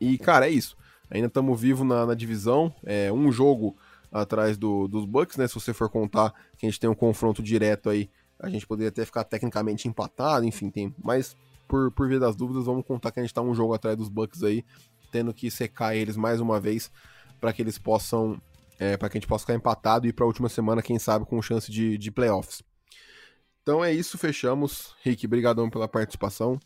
E, 0.00 0.18
cara, 0.18 0.48
é 0.48 0.50
isso. 0.50 0.76
Ainda 1.08 1.28
estamos 1.28 1.60
vivos 1.60 1.86
na, 1.86 2.04
na, 2.04 2.14
divisão. 2.14 2.74
É 2.84 3.12
um 3.12 3.30
jogo 3.30 3.76
atrás 4.10 4.58
do, 4.58 4.88
dos 4.88 5.04
Bucks, 5.04 5.36
né? 5.36 5.46
Se 5.46 5.54
você 5.54 5.72
for 5.72 5.88
contar 5.88 6.34
que 6.58 6.66
a 6.66 6.68
gente 6.68 6.80
tem 6.80 6.90
um 6.90 6.94
confronto 6.94 7.40
direto 7.40 7.88
aí, 7.88 8.10
a 8.40 8.48
gente 8.50 8.66
poderia 8.66 8.88
até 8.88 9.04
ficar 9.04 9.22
tecnicamente 9.22 9.86
empatado, 9.86 10.44
enfim, 10.44 10.68
tem. 10.68 10.92
Mas 11.02 11.36
por, 11.68 11.90
por 11.92 12.08
via 12.08 12.18
das 12.18 12.34
dúvidas, 12.34 12.66
vamos 12.66 12.84
contar 12.84 13.12
que 13.12 13.20
a 13.20 13.22
gente 13.22 13.32
tá 13.32 13.40
um 13.40 13.54
jogo 13.54 13.72
atrás 13.72 13.96
dos 13.96 14.08
Bucks 14.08 14.42
aí, 14.42 14.64
tendo 15.12 15.32
que 15.32 15.50
secar 15.50 15.94
eles 15.94 16.16
mais 16.16 16.40
uma 16.40 16.58
vez 16.58 16.90
para 17.38 17.52
que 17.52 17.62
eles 17.62 17.78
possam, 17.78 18.40
é, 18.78 18.96
para 18.96 19.08
que 19.08 19.18
a 19.18 19.20
gente 19.20 19.28
possa 19.28 19.42
ficar 19.42 19.54
empatado 19.54 20.06
e 20.06 20.08
ir 20.08 20.12
para 20.12 20.24
a 20.24 20.26
última 20.26 20.48
semana, 20.48 20.82
quem 20.82 20.98
sabe, 20.98 21.26
com 21.26 21.40
chance 21.40 21.70
de, 21.70 21.96
de 21.98 22.10
playoffs. 22.10 22.62
Então 23.62 23.84
é 23.84 23.92
isso, 23.92 24.18
fechamos. 24.18 24.96
Rick, 25.04 25.26
brigadão 25.26 25.70
pela 25.70 25.86
participação. 25.86 26.58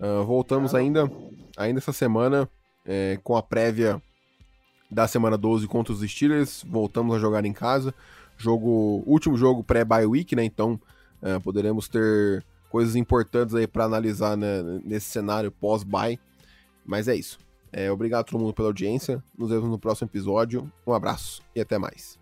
Uh, 0.00 0.24
voltamos 0.24 0.74
ainda, 0.74 1.10
ainda 1.56 1.78
essa 1.78 1.92
semana 1.92 2.48
é, 2.86 3.18
com 3.22 3.36
a 3.36 3.42
prévia 3.42 4.00
da 4.90 5.06
semana 5.06 5.36
12 5.36 5.66
contra 5.66 5.92
os 5.92 6.00
Steelers. 6.00 6.64
Voltamos 6.66 7.14
a 7.14 7.18
jogar 7.18 7.44
em 7.44 7.52
casa. 7.52 7.94
Jogo, 8.38 9.02
último 9.06 9.36
jogo 9.36 9.64
pré-bye 9.64 10.06
week, 10.06 10.34
né? 10.36 10.44
Então 10.44 10.80
uh, 11.20 11.40
poderemos 11.42 11.88
ter 11.88 12.44
coisas 12.70 12.96
importantes 12.96 13.54
aí 13.54 13.66
para 13.66 13.84
analisar 13.84 14.36
né, 14.36 14.62
nesse 14.84 15.06
cenário 15.06 15.50
pós-bye. 15.50 16.18
Mas 16.86 17.08
é 17.08 17.14
isso. 17.14 17.38
É, 17.72 17.90
obrigado 17.90 18.20
a 18.20 18.24
todo 18.24 18.40
mundo 18.40 18.54
pela 18.54 18.68
audiência. 18.68 19.22
Nos 19.36 19.50
vemos 19.50 19.68
no 19.68 19.78
próximo 19.78 20.08
episódio. 20.08 20.70
Um 20.86 20.92
abraço 20.92 21.42
e 21.54 21.60
até 21.60 21.78
mais. 21.78 22.17